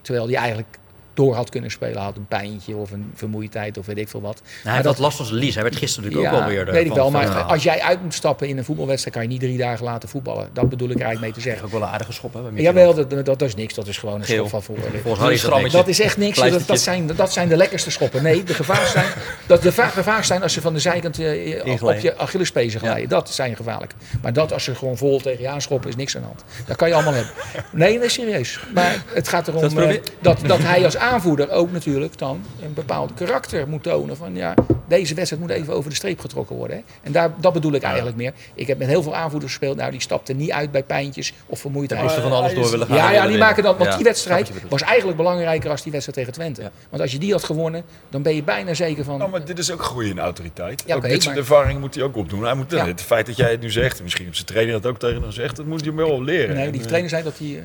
[0.00, 0.78] Terwijl hij eigenlijk
[1.14, 1.94] door had kunnen spelen.
[1.96, 4.40] Hij had een pijntje of een vermoeidheid of weet ik veel wat.
[4.44, 5.54] hij Maar heeft dat- last van zijn lies.
[5.54, 6.66] Hij werd gisteren natuurlijk ook alweer...
[6.66, 9.30] eh, weet ik wel, maar als jij uit moet stappen in een voetbalwedstrijd, kan je
[9.32, 10.48] niet drie dagen laten voetballen.
[10.52, 11.64] Dat bedoel ik er eigenlijk mee te zeggen.
[11.66, 12.40] Ook wel een aardige schop, hè?
[12.54, 13.74] Jawel, dat, dat, dat is niks.
[13.74, 14.36] Dat is gewoon een Geel.
[14.48, 14.84] schop van voor.
[15.02, 16.38] Volgens Harry is dat is echt niks.
[16.38, 18.22] Dat, dat, zijn, dat zijn de lekkerste schoppen.
[18.22, 19.06] Nee, de gevaar zijn,
[19.46, 23.08] dat de va- gevaar zijn als ze van de zijkant eh, op je Achillespezen glijden.
[23.08, 23.92] Dat zijn gevaarlijk.
[24.22, 26.44] Maar dat als ze gewoon vol tegen je aanschoppen, is niks aan de hand.
[26.66, 27.32] Dat kan je allemaal hebben.
[27.72, 28.60] Nee, nee, serieus.
[28.74, 32.74] Maar het gaat erom Dat eh, dat, dat hij als aanvoerder ook natuurlijk dan een
[32.74, 34.16] bepaald karakter moet tonen.
[34.16, 34.54] Van ja,
[34.88, 36.76] deze wedstrijd moet even over de streep getrokken worden.
[36.76, 36.82] Hè.
[37.02, 38.32] En daar, dat bedoel ik eigenlijk meer.
[38.54, 39.76] Ik heb met heel veel aanvoerders gespeeld.
[39.76, 42.02] Nou, die stapten niet uit bij pijntjes of vermoeidheid.
[42.02, 42.96] moesten van alles door willen gaan.
[42.96, 43.76] Ja, ja, die maken dan.
[43.76, 46.62] Want Ja, die wedstrijd was eigenlijk belangrijker als die wedstrijd tegen Twente.
[46.62, 46.70] Ja.
[46.90, 49.18] Want als je die had gewonnen, dan ben je bijna zeker van.
[49.18, 50.82] Nou, maar dit is ook groei in autoriteit.
[50.86, 52.42] Ja, dit soort maar- ervaring moet hij ook opdoen.
[52.42, 52.86] Hij moet, Ja.
[52.86, 55.32] Het feit dat jij het nu zegt, misschien op zijn trainer dat ook tegen hem
[55.32, 56.54] zegt, dat moet hij wel leren.
[56.56, 57.62] nee, die eh, trainer zei dat hij eh,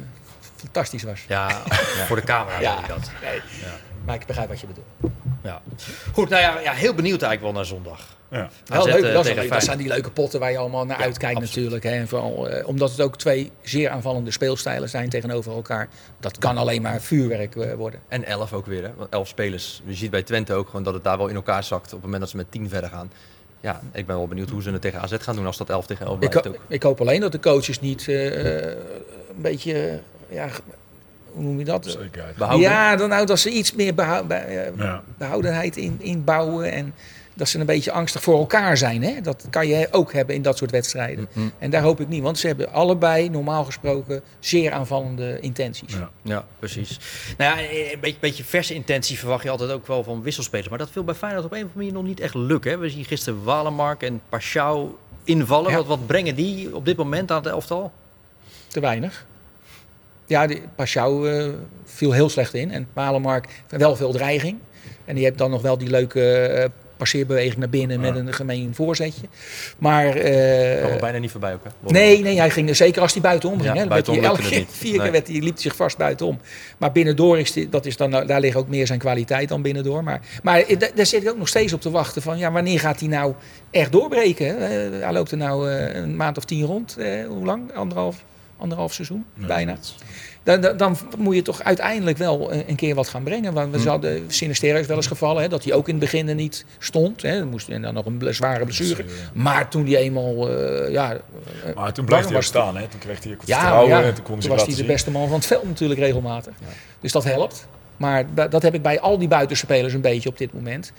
[0.71, 1.23] fantastisch was.
[1.27, 1.49] Ja,
[2.07, 2.79] voor de camera Ja.
[2.79, 3.11] ik dat.
[3.21, 3.41] Nee.
[4.05, 5.13] Maar ik begrijp wat je bedoelt.
[5.43, 5.61] Ja.
[6.13, 8.15] Goed, nou ja, ja, heel benieuwd eigenlijk wel naar zondag.
[8.31, 8.49] ja.
[8.65, 9.61] Wel leuk, eh, dat, leuk.
[9.61, 11.55] zijn die leuke potten waar je allemaal naar uitkijkt absoluut.
[11.55, 11.83] natuurlijk.
[11.83, 11.91] Hè.
[11.91, 15.87] En vooral, eh, omdat het ook twee zeer aanvallende speelstijlen zijn tegenover elkaar.
[16.19, 17.99] Dat kan alleen maar vuurwerk eh, worden.
[18.07, 18.91] En 11 ook weer, hè?
[18.95, 19.81] Want 11 spelers.
[19.85, 22.01] Je ziet bij Twente ook gewoon dat het daar wel in elkaar zakt op het
[22.01, 23.11] moment dat ze met 10 verder gaan.
[23.61, 25.85] Ja, ik ben wel benieuwd hoe ze het tegen AZ gaan doen als dat 11
[25.85, 26.59] tegen 11 Ik, blijft ho- ook.
[26.67, 28.75] ik hoop alleen dat de coaches niet eh, een
[29.35, 29.99] beetje,
[30.29, 30.47] ja,
[31.31, 31.85] hoe noem je dat?
[31.85, 32.35] Zekerheid.
[32.35, 32.69] Behouden.
[32.69, 36.93] Ja, dan nou dat ze iets meer behou- be- eh, behoudenheid in, inbouwen en
[37.33, 39.03] dat ze een beetje angstig voor elkaar zijn.
[39.03, 39.21] Hè?
[39.21, 41.27] Dat kan je ook hebben in dat soort wedstrijden.
[41.33, 41.47] Mhm.
[41.59, 45.93] En daar hoop ik niet, want ze hebben allebei normaal gesproken zeer aanvallende intenties.
[45.93, 46.09] Ja.
[46.21, 46.99] Ja, precies.
[47.37, 47.63] Nou ja,
[47.93, 50.69] een beetje, beetje verse intentie verwacht je altijd ook wel van wisselspelers.
[50.69, 52.71] Maar dat wil bij Feyenoord op een of andere manier nog niet echt lukken.
[52.71, 52.77] Hè?
[52.77, 55.71] We zien gisteren Walemark en Pashao invallen.
[55.71, 55.77] Ja.
[55.77, 57.91] Wat, wat brengen die op dit moment aan het elftal?
[58.67, 59.25] Te weinig.
[60.27, 61.47] Ja, Pashao eh,
[61.85, 62.71] viel heel slecht in.
[62.71, 64.57] En Palemark wel veel dreiging.
[65.05, 68.71] En die heeft dan nog wel die leuke eh, passeerbeweging naar binnen met een gemeen
[68.75, 69.27] voorzetje.
[69.77, 70.05] Maar...
[70.07, 71.91] eh, kwam er bijna niet voorbij ook, hè?
[71.91, 73.73] Nee, nee, hij ging zeker als hij buitenom ging.
[73.75, 75.11] Ja, hè, werd hij elke vier keer Nee.
[75.11, 76.39] werd hij, liep hij zich vast buitenom.
[76.77, 80.03] Maar binnendoor is die, dat is dan, daar ligt ook meer zijn kwaliteit dan binnendoor.
[80.03, 82.79] Maar, maar da- daar zit ik ook nog steeds op te wachten van ja, wanneer
[82.79, 83.33] gaat hij nou
[83.71, 84.45] echt doorbreken?
[84.47, 84.55] hè?
[85.03, 86.97] Hij loopt er nou een maand of tien rond.
[87.27, 87.73] hoe lang?
[87.75, 88.23] Anderhalf?
[88.57, 89.77] Anderhalf seizoen, Nee, bijna.
[90.43, 93.53] Dan, dan, dan moet je toch uiteindelijk wel een, een keer wat gaan brengen.
[93.53, 93.81] Want Hm.
[93.81, 96.35] we hadden Sinisterra is wel eens gevallen, hè, dat hij ook in het begin er
[96.35, 97.21] niet stond.
[97.21, 97.39] Hè.
[97.39, 99.05] Dan moest en dan nog een zware blessure.
[99.33, 102.87] Maar toen hij eenmaal, eh, ja, eh, Maar toen bleef hij ook was- staan, hè?
[102.87, 104.83] Toen kreeg hij ook ja, vertrouwen ja, en toen kon hij zich was hij de
[104.85, 106.53] beste man van het veld natuurlijk regelmatig.
[106.99, 107.67] Dus dat helpt.
[107.97, 110.91] Maar da- dat heb ik bij al die buitenspelers een beetje op dit moment.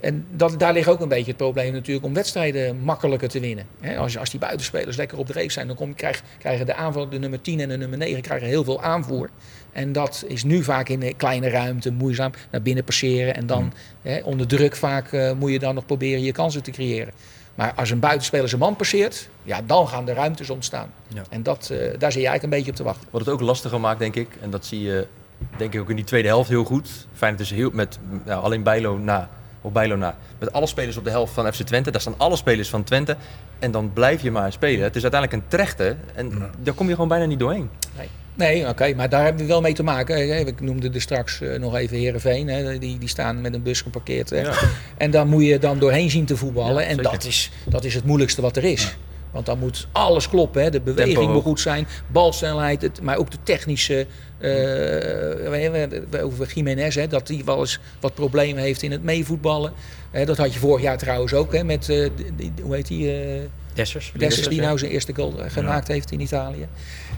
[0.00, 3.66] En dat, daar ligt ook een beetje het probleem natuurlijk om wedstrijden makkelijker te winnen.
[3.80, 6.74] Hè, als, als die buitenspelers lekker op de reeks zijn, dan kom, krijg, krijgen de
[6.74, 9.30] aanval, de nummer 10 en de nummer 9 krijgen heel veel aanvoer.
[9.72, 13.34] En dat is nu vaak in een kleine ruimte moeizaam naar binnen passeren.
[13.34, 16.70] En dan hè, onder druk vaak eh, moet je dan nog proberen je kansen te
[16.70, 17.12] creëren.
[17.54, 20.92] Maar als een buitenspeler zijn man passeert, ja, dan gaan de ruimtes ontstaan.
[21.14, 21.22] Ja.
[21.30, 23.08] En dat, eh, daar zit je eigenlijk een beetje op te wachten.
[23.10, 24.28] Wat het ook lastiger maakt, denk ik.
[24.40, 25.06] En dat zie je
[25.56, 27.06] denk ik ook in die tweede helft heel goed.
[27.12, 29.30] Feyenoord is heel met nou, alleen Bijlo na.
[29.60, 30.16] Op Bijlo na.
[30.38, 31.90] Met alle spelers op de helft van FC Twente.
[31.90, 33.16] Daar staan alle spelers van Twente.
[33.58, 34.82] En dan blijf je maar spelen.
[34.84, 35.96] Het is uiteindelijk een trechte.
[36.14, 37.70] En daar kom je gewoon bijna niet doorheen.
[37.96, 40.16] Nee, nee oké, maar daar hebben we wel mee te maken.
[40.16, 42.78] Eh, Ik noemde er straks eh, nog even Herenveen.
[42.78, 44.30] Die, die staan met een bus geparkeerd.
[44.30, 44.42] Hè.
[44.96, 46.82] En daar moet je dan doorheen zien te voetballen.
[46.82, 47.10] Ja, en zeker.
[47.12, 48.96] dat is, dat is het moeilijkste wat er is.
[49.30, 50.62] Want dan moet alles kloppen.
[50.62, 50.70] Hè.
[50.70, 54.06] De beweging Tempo moet goed zijn, balsnelheid, het, maar ook de technische.
[54.44, 59.72] Eh, het over Jiménez, hè, dat hij wel eens wat problemen heeft in het meevoetballen.
[60.10, 63.12] Hè, dat had je vorig jaar trouwens ook hè, met, eh, die- hoe heet die?
[63.12, 63.40] eh,
[63.74, 64.12] Dessers.
[64.16, 66.66] Dessers die nou zijn eerste goal eh, gemaakt heeft in Italië.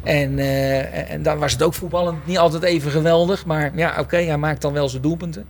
[0.02, 3.44] En, eh, en dan was het ook voetballend niet altijd even geweldig.
[3.46, 5.44] Maar ja, oké, hij maakt dan wel zijn doelpunten.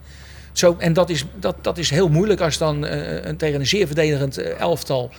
[0.53, 3.67] Zo, en dat is, dat, dat is heel moeilijk als dan eh, een, tegen een
[3.67, 5.11] zeer verdedigend eh, elftal.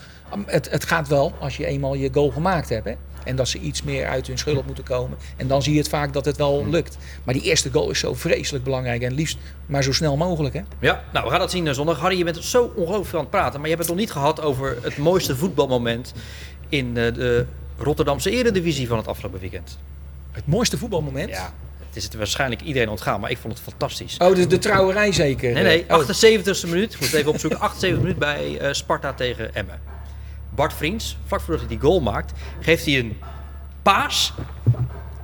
[0.46, 2.84] Het, het gaat wel als je eenmaal je goal gemaakt hebt.
[2.84, 2.94] Hè?
[3.28, 5.18] En dat ze iets meer uit hun schulp moeten komen.
[5.36, 6.96] En dan zie je het vaak dat het wel lukt.
[7.24, 9.02] Maar die eerste goal is zo vreselijk belangrijk.
[9.02, 10.54] En liefst maar zo snel mogelijk.
[10.54, 10.60] Hè?
[10.80, 11.98] Ja, nou we gaan dat zien eh, zondag.
[11.98, 13.60] Harry, je bent zo ongelooflijk aan het praten.
[13.60, 16.12] Maar je hebt het nog niet gehad over het mooiste voetbalmoment
[16.68, 17.46] in eh, de
[17.78, 19.78] Rotterdamse eredivisie van het afgelopen weekend.
[20.32, 21.28] Het mooiste voetbalmoment.
[21.28, 21.52] Ja,
[21.86, 24.16] het is het waarschijnlijk iedereen ontgaan, maar ik vond het fantastisch.
[24.18, 25.52] Oh, de, de trouwerij zeker.
[25.52, 26.08] Nee, nee, Oh.
[26.08, 26.92] 78e minuut.
[26.94, 27.58] Ik moest even opzoeken.
[27.70, 29.80] 78e minuut bij eh, Sparta tegen Emmen.
[30.58, 33.18] Bart Vriends, vlak voordat hij die goal maakt, geeft hij een
[33.82, 34.32] paas.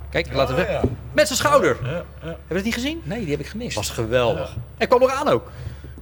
[0.09, 0.61] Kijk, laten we.
[0.69, 0.81] ja.
[1.13, 1.77] Met zijn schouder.
[1.83, 2.03] Ja, ja.
[2.19, 3.01] Hebben we het niet gezien?
[3.03, 3.75] Nee, die heb ik gemist.
[3.75, 4.55] Was geweldig.
[4.77, 5.51] En kwam nog aan ook.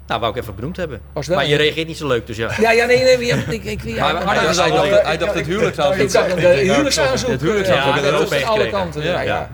[0.08, 1.02] Nou, wou ik even benoemd hebben.
[1.14, 2.52] Was wel maar je reageert niet zo leuk, dus ja.
[2.60, 3.26] Ja, ja, nee, nee.
[3.26, 5.48] ja, ik, ik, ja, Maar- hij dacht- hij dacht het.
[5.48, 7.30] Ik denk, nou, huwelijksaanzoek.
[7.30, 9.02] het huwelijksaanzoek, Ja, ik heb er dat van alle kanten.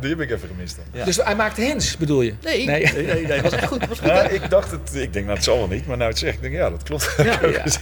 [0.01, 1.05] Die heb ik even gemist dan.
[1.05, 2.33] Dus hij maakte hens, bedoel je?
[2.43, 2.91] Nee, Nee.
[3.27, 3.87] nee, was echt goed.
[3.87, 6.19] Was goed ik dacht het, ik denk nou het zal wel niet, maar nou het
[6.19, 7.15] zegt, ik denk ja dat klopt.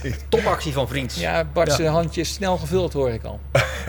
[0.02, 0.14] Ik.
[0.28, 1.16] Topactie van Vriends.
[1.20, 3.40] Ja, Ja, Bart's handje is snel gevuld, hoor ik al.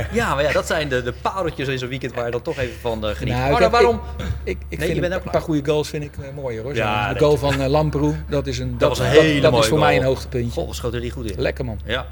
[0.36, 2.80] maar ja, dat zijn de, de pareltjes in zo'n weekend waar je dan toch even
[2.80, 3.34] van eh, geniet.
[3.34, 4.02] Nou, waarom?
[4.44, 6.76] Ik, ik je vind een, paar goede goals vind ik eh, mooier, hoor.
[6.76, 9.52] Zo, Ja, de goal van eh, Lamproe, dat is een Dat was een hele dat
[9.52, 9.90] mooie is voor goal.
[9.90, 10.62] mij een hoogtepuntje.
[10.62, 11.42] Goh, schoot er niet goed in.
[11.42, 11.80] Lekker man.
[11.86, 12.06] Ja.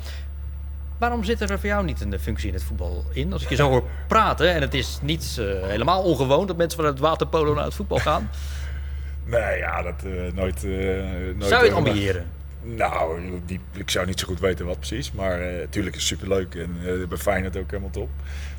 [0.98, 3.34] Waarom zit er voor jou niet een functie in het voetbal in?
[3.34, 6.80] Als ik je zo hoor praten, en het is niet eh, helemaal ongewoon dat mensen
[6.80, 8.30] van het waterpolo naar het voetbal gaan.
[9.30, 10.72] Nee, ja, dat eh, nooit, eh
[11.36, 11.50] nooit.
[11.50, 12.26] Zou je het ambiëren?
[12.76, 15.12] Nou, die, ik zou niet zo goed weten wat precies.
[15.12, 18.10] Maar natuurlijk is het superleuk en eh bij Feyenoord ook helemaal top.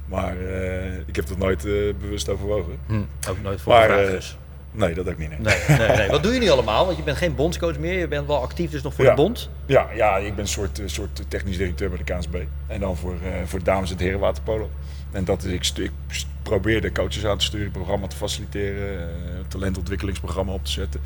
[0.06, 2.78] Maar eh, ik heb het nooit eh, bewust overwogen.
[2.86, 4.36] Hm, ook nooit voor Maar, eh, dus.
[4.70, 5.28] Nee, dat ook niet.
[5.38, 5.38] Nee.
[5.68, 6.08] Nee, nee, nee.
[6.08, 6.84] Wat doe je nu allemaal?
[6.84, 7.98] Want je bent geen bondscoach meer.
[7.98, 9.10] Je bent wel actief dus nog voor Ja.
[9.10, 9.50] de bond.
[9.66, 12.36] Ja, ja, ik ben een soort, eh, soort technisch directeur bij de KNSB.
[12.66, 14.70] En dan voor, eh, voor dames en het herenwaterpolo.
[15.12, 18.16] En dat is, ik, ik st- probeer de coaches aan te sturen, het programma te
[18.16, 21.00] faciliteren, eh, talentontwikkelingsprogramma op te zetten.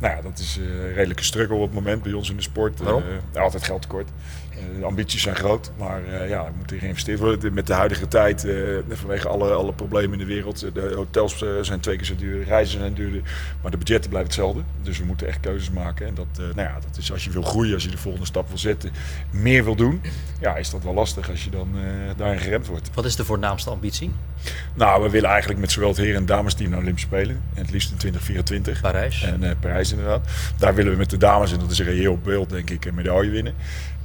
[0.00, 2.42] Nou ja, dat is eh, een redelijke struggle op het moment bij ons in de
[2.42, 2.80] sport.
[2.80, 3.02] Waarom?
[3.32, 4.08] Eh, altijd geld tekort.
[4.56, 7.54] Eh, de ambities zijn groot, maar eh, ja, er moet hier geïnvesteerd worden.
[7.54, 8.56] Met de huidige tijd, eh,
[8.88, 10.74] vanwege alle, alle problemen in de wereld.
[10.74, 13.22] De hotels zijn twee keer zo duur, reizen zijn duurder.
[13.62, 14.62] Maar de budgetten blijven hetzelfde.
[14.82, 16.06] Dus we moeten echt keuzes maken.
[16.06, 18.48] En dat, nou ja, dat is als je wil groeien, als je de volgende stap
[18.48, 18.90] wil zetten,
[19.30, 20.00] meer wil doen.
[20.40, 21.68] Ja, is dat wel lastig als je dan
[22.16, 22.90] daarin geremd wordt.
[22.94, 24.12] Wat is de voornaamste ambitie?
[24.74, 27.40] Nou, we willen eigenlijk met zowel het heren- en damesteam naar Olympische Spelen.
[27.54, 28.80] En het liefst in 2024.
[28.80, 29.22] Parijs.
[29.22, 30.28] En eh, Parijs inderdaad.
[30.58, 32.94] Daar willen we met de dames, en dat is een reëel beeld denk ik, een
[32.94, 33.54] medaille winnen.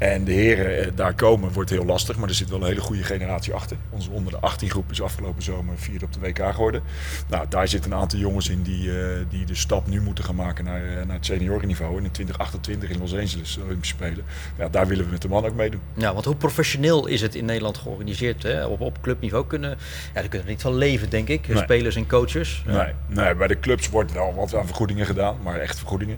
[0.02, 2.82] En de heren eh, daar komen wordt heel lastig, maar er zit wel een hele
[2.82, 3.78] goede generatie achter.
[3.90, 6.82] Onze onder de 18 groep is afgelopen zomer vierde op de WK geworden.
[7.30, 10.36] Nou, daar zitten een aantal jongens in die, eh, die de stap nu moeten gaan
[10.36, 11.98] maken naar, naar het seniorenniveau.
[11.98, 14.26] En in 2028 in Los Angeles, de Olympische Spelen.
[14.58, 15.82] Ja, daar willen we met de man ook meedoen.
[15.94, 18.44] Ja, want hoe professioneel is het in Nederland georganiseerd?
[18.44, 18.66] Hè?
[18.66, 19.78] Op, op clubniveau kunnen,
[20.14, 21.48] ja, kunnen er niet van leven, denk ik.
[21.48, 21.58] Nee.
[21.58, 22.64] Spelers en coaches.
[22.68, 22.94] Ja.
[23.08, 26.18] Nee, bij de clubs wordt wel wat aan vergoedingen gedaan, maar echt vergoedingen.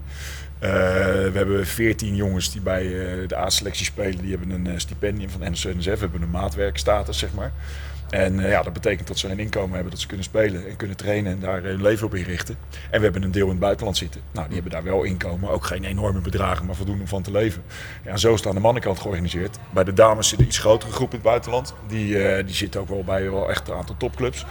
[0.59, 4.21] Eh, we hebben 14 jongens die bij eh, de A-selectie spelen.
[4.21, 7.51] Die hebben een eh, stipendium van NSNSF, hebben een maatwerkstatus, zeg maar.
[8.13, 10.75] En eh, ja, dat betekent dat ze een inkomen hebben, dat ze kunnen spelen en
[10.75, 12.57] kunnen trainen en daar hun leven op inrichten.
[12.89, 14.21] En we hebben een deel in het buitenland zitten.
[14.31, 17.31] Nou, die hebben daar wel inkomen, ook geen enorme bedragen, maar voldoende om van te
[17.31, 17.63] leven.
[18.03, 19.57] Ja, en zo is het aan de mannenkant georganiseerd.
[19.73, 21.73] Bij de dames zit een iets grotere groep in het buitenland.
[21.87, 24.45] Die, eh, die zit ook wel bij wel echt een aantal topclubs.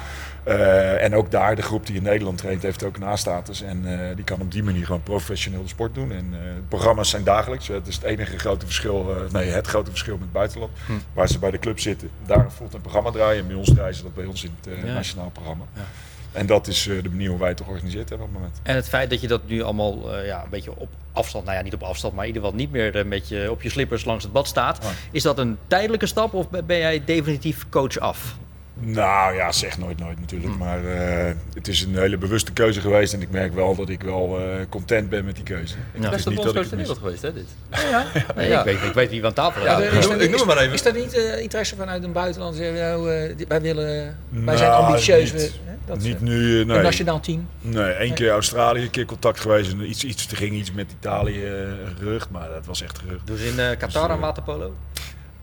[0.45, 3.63] Eh, en ook daar, de groep die in Nederland traint, heeft ook een A-status.
[3.63, 6.13] En eh, die kan op die manier gewoon professioneel de sport doen.
[6.13, 6.39] En uh,
[6.69, 7.69] programma's zijn dagelijks.
[7.69, 10.73] Het is het enige grote verschil, nee, het grote verschil met het buitenland.
[10.87, 10.93] Hm.
[11.13, 13.41] Waar ze bij de club zitten, daar voelt een programma draaien.
[13.41, 14.93] En bij ons draaien ze dat bij ons in het Ja.
[14.93, 15.65] nationaal programma.
[15.75, 15.83] Ja.
[16.33, 18.61] En dat is de manier hoe wij het georganiseerd hebben op het moment.
[18.63, 21.63] En het feit dat je dat nu allemaal ja, een beetje op afstand, nou ja,
[21.63, 24.25] niet op afstand, maar in ieder geval niet meer met je, op je slippers langs
[24.25, 24.87] het bad staat.
[25.11, 28.37] Is dat een tijdelijke stap of ben jij definitief coach af?
[28.85, 30.59] Nou ja, zeg nooit nooit natuurlijk.
[30.59, 33.13] Maar eh, het is een hele bewuste keuze geweest.
[33.13, 35.75] En ik merk wel dat ik wel eh, content ben met die keuze.
[35.77, 35.83] Ja.
[35.95, 37.45] Het is Beste niet dat ik ter wereld geweest, hè, dit?
[38.37, 38.59] Nee, Ja.
[38.59, 40.21] ik, weet, ik weet wie we aan tafel Ja, hebben.
[40.21, 40.73] ik noem- maar even.
[40.73, 42.59] Is er niet eh, interesse vanuit een buitenland?
[42.59, 45.33] Nou, eh, wij, willen, wij Nou, zijn ambitieus.
[45.33, 46.77] niet- we- hè, dat is, Niet nu, eh, nee.
[46.77, 47.49] Een nationaal team.
[47.61, 49.73] Nee, één keer Australië, een keer contact geweest.
[49.73, 51.45] En iets, iets, er ging iets met Italië
[51.99, 53.41] gerucht, maar dat was echt gerucht.
[53.41, 54.75] Ze in eh, Qatar aan waterpolo?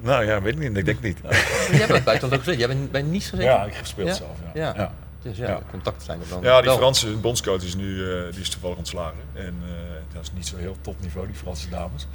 [0.01, 0.77] Nou ja, weet ik niet.
[0.77, 1.17] Ik denk niet.
[1.21, 2.57] Jij hebt het buitenland ook gezeten.
[2.59, 3.51] Jij bent bij Nice gezeten?
[3.51, 4.13] Ja, ik heb gespeeld Ja?
[4.13, 4.29] zelf.
[4.53, 4.61] Ja.
[4.63, 4.73] Ja.
[4.77, 4.91] Ja.
[5.21, 5.59] Dus ja, Ja.
[5.71, 6.77] contacten zijn er dan Ja, die wel.
[6.77, 9.17] Franse bondscoach is nu eh, die is toevallig ontslagen.
[9.33, 9.69] En eh,
[10.13, 12.07] dat is niet zo heel topniveau, die Franse dames.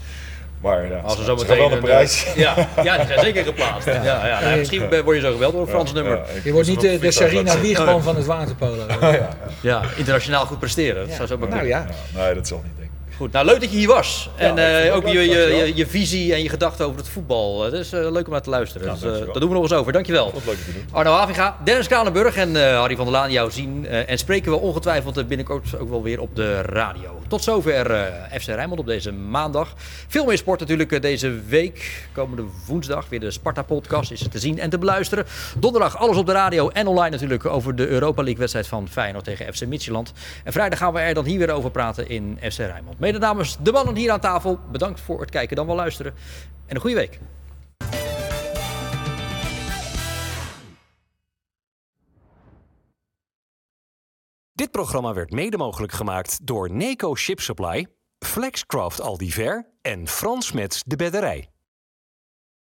[0.60, 2.24] Maar ja, Als ze- zo meteen wel een prijs.
[2.26, 3.86] eh, ja, ja, die zijn zeker geplaatst.
[3.86, 4.02] Ja.
[4.04, 6.20] Ja, ja, nou, misschien word je zo geweld door een Frans nummer.
[6.44, 8.86] Je wordt niet de, vliegtuig Sarina Wiegman van het waterpolo.
[9.60, 11.06] Ja, internationaal goed presteren.
[11.06, 11.86] Dat zou zo maar Nou ja.
[12.14, 12.83] nee, dat zal niet.
[13.16, 14.30] Goed, nou leuk dat je hier was.
[14.36, 17.62] En eh, ook je, je, je, visie en je gedachten over het voetbal.
[17.62, 18.86] Het is eh, leuk om naar te luisteren.
[18.86, 19.92] Ja, dus, eh, dat doen we nog eens over.
[19.92, 20.30] Dankjewel.
[20.32, 20.84] Wat leuk te doen.
[20.92, 23.86] Arno Havinga, Dennis Kranenburg en eh, Harry van der Laan jou zien.
[23.86, 27.20] eh, en spreken we ongetwijfeld eh, binnenkort ook wel weer op de radio.
[27.34, 29.74] Tot zover eh, FC Rijnmond op deze maandag.
[30.08, 32.08] Veel meer sport natuurlijk eh, deze week.
[32.12, 35.24] Komende woensdag weer de Sparta-podcast is te zien en te beluisteren.
[35.58, 39.54] Donderdag alles op de radio en online natuurlijk over de Europa League-wedstrijd van Feyenoord tegen
[39.54, 40.12] FC Midtjylland.
[40.44, 42.98] En vrijdag gaan we er dan hier weer over praten in FC Rijnmond.
[42.98, 46.14] Mede namens de mannen hier aan tafel, bedankt voor het kijken dan wel luisteren.
[46.66, 47.18] En een goede week.
[54.56, 57.86] Dit programma werd mede mogelijk gemaakt door Neco Ship Supply,
[58.18, 61.53] Flexcraft Aldiver en Frans Mets de Bedderij.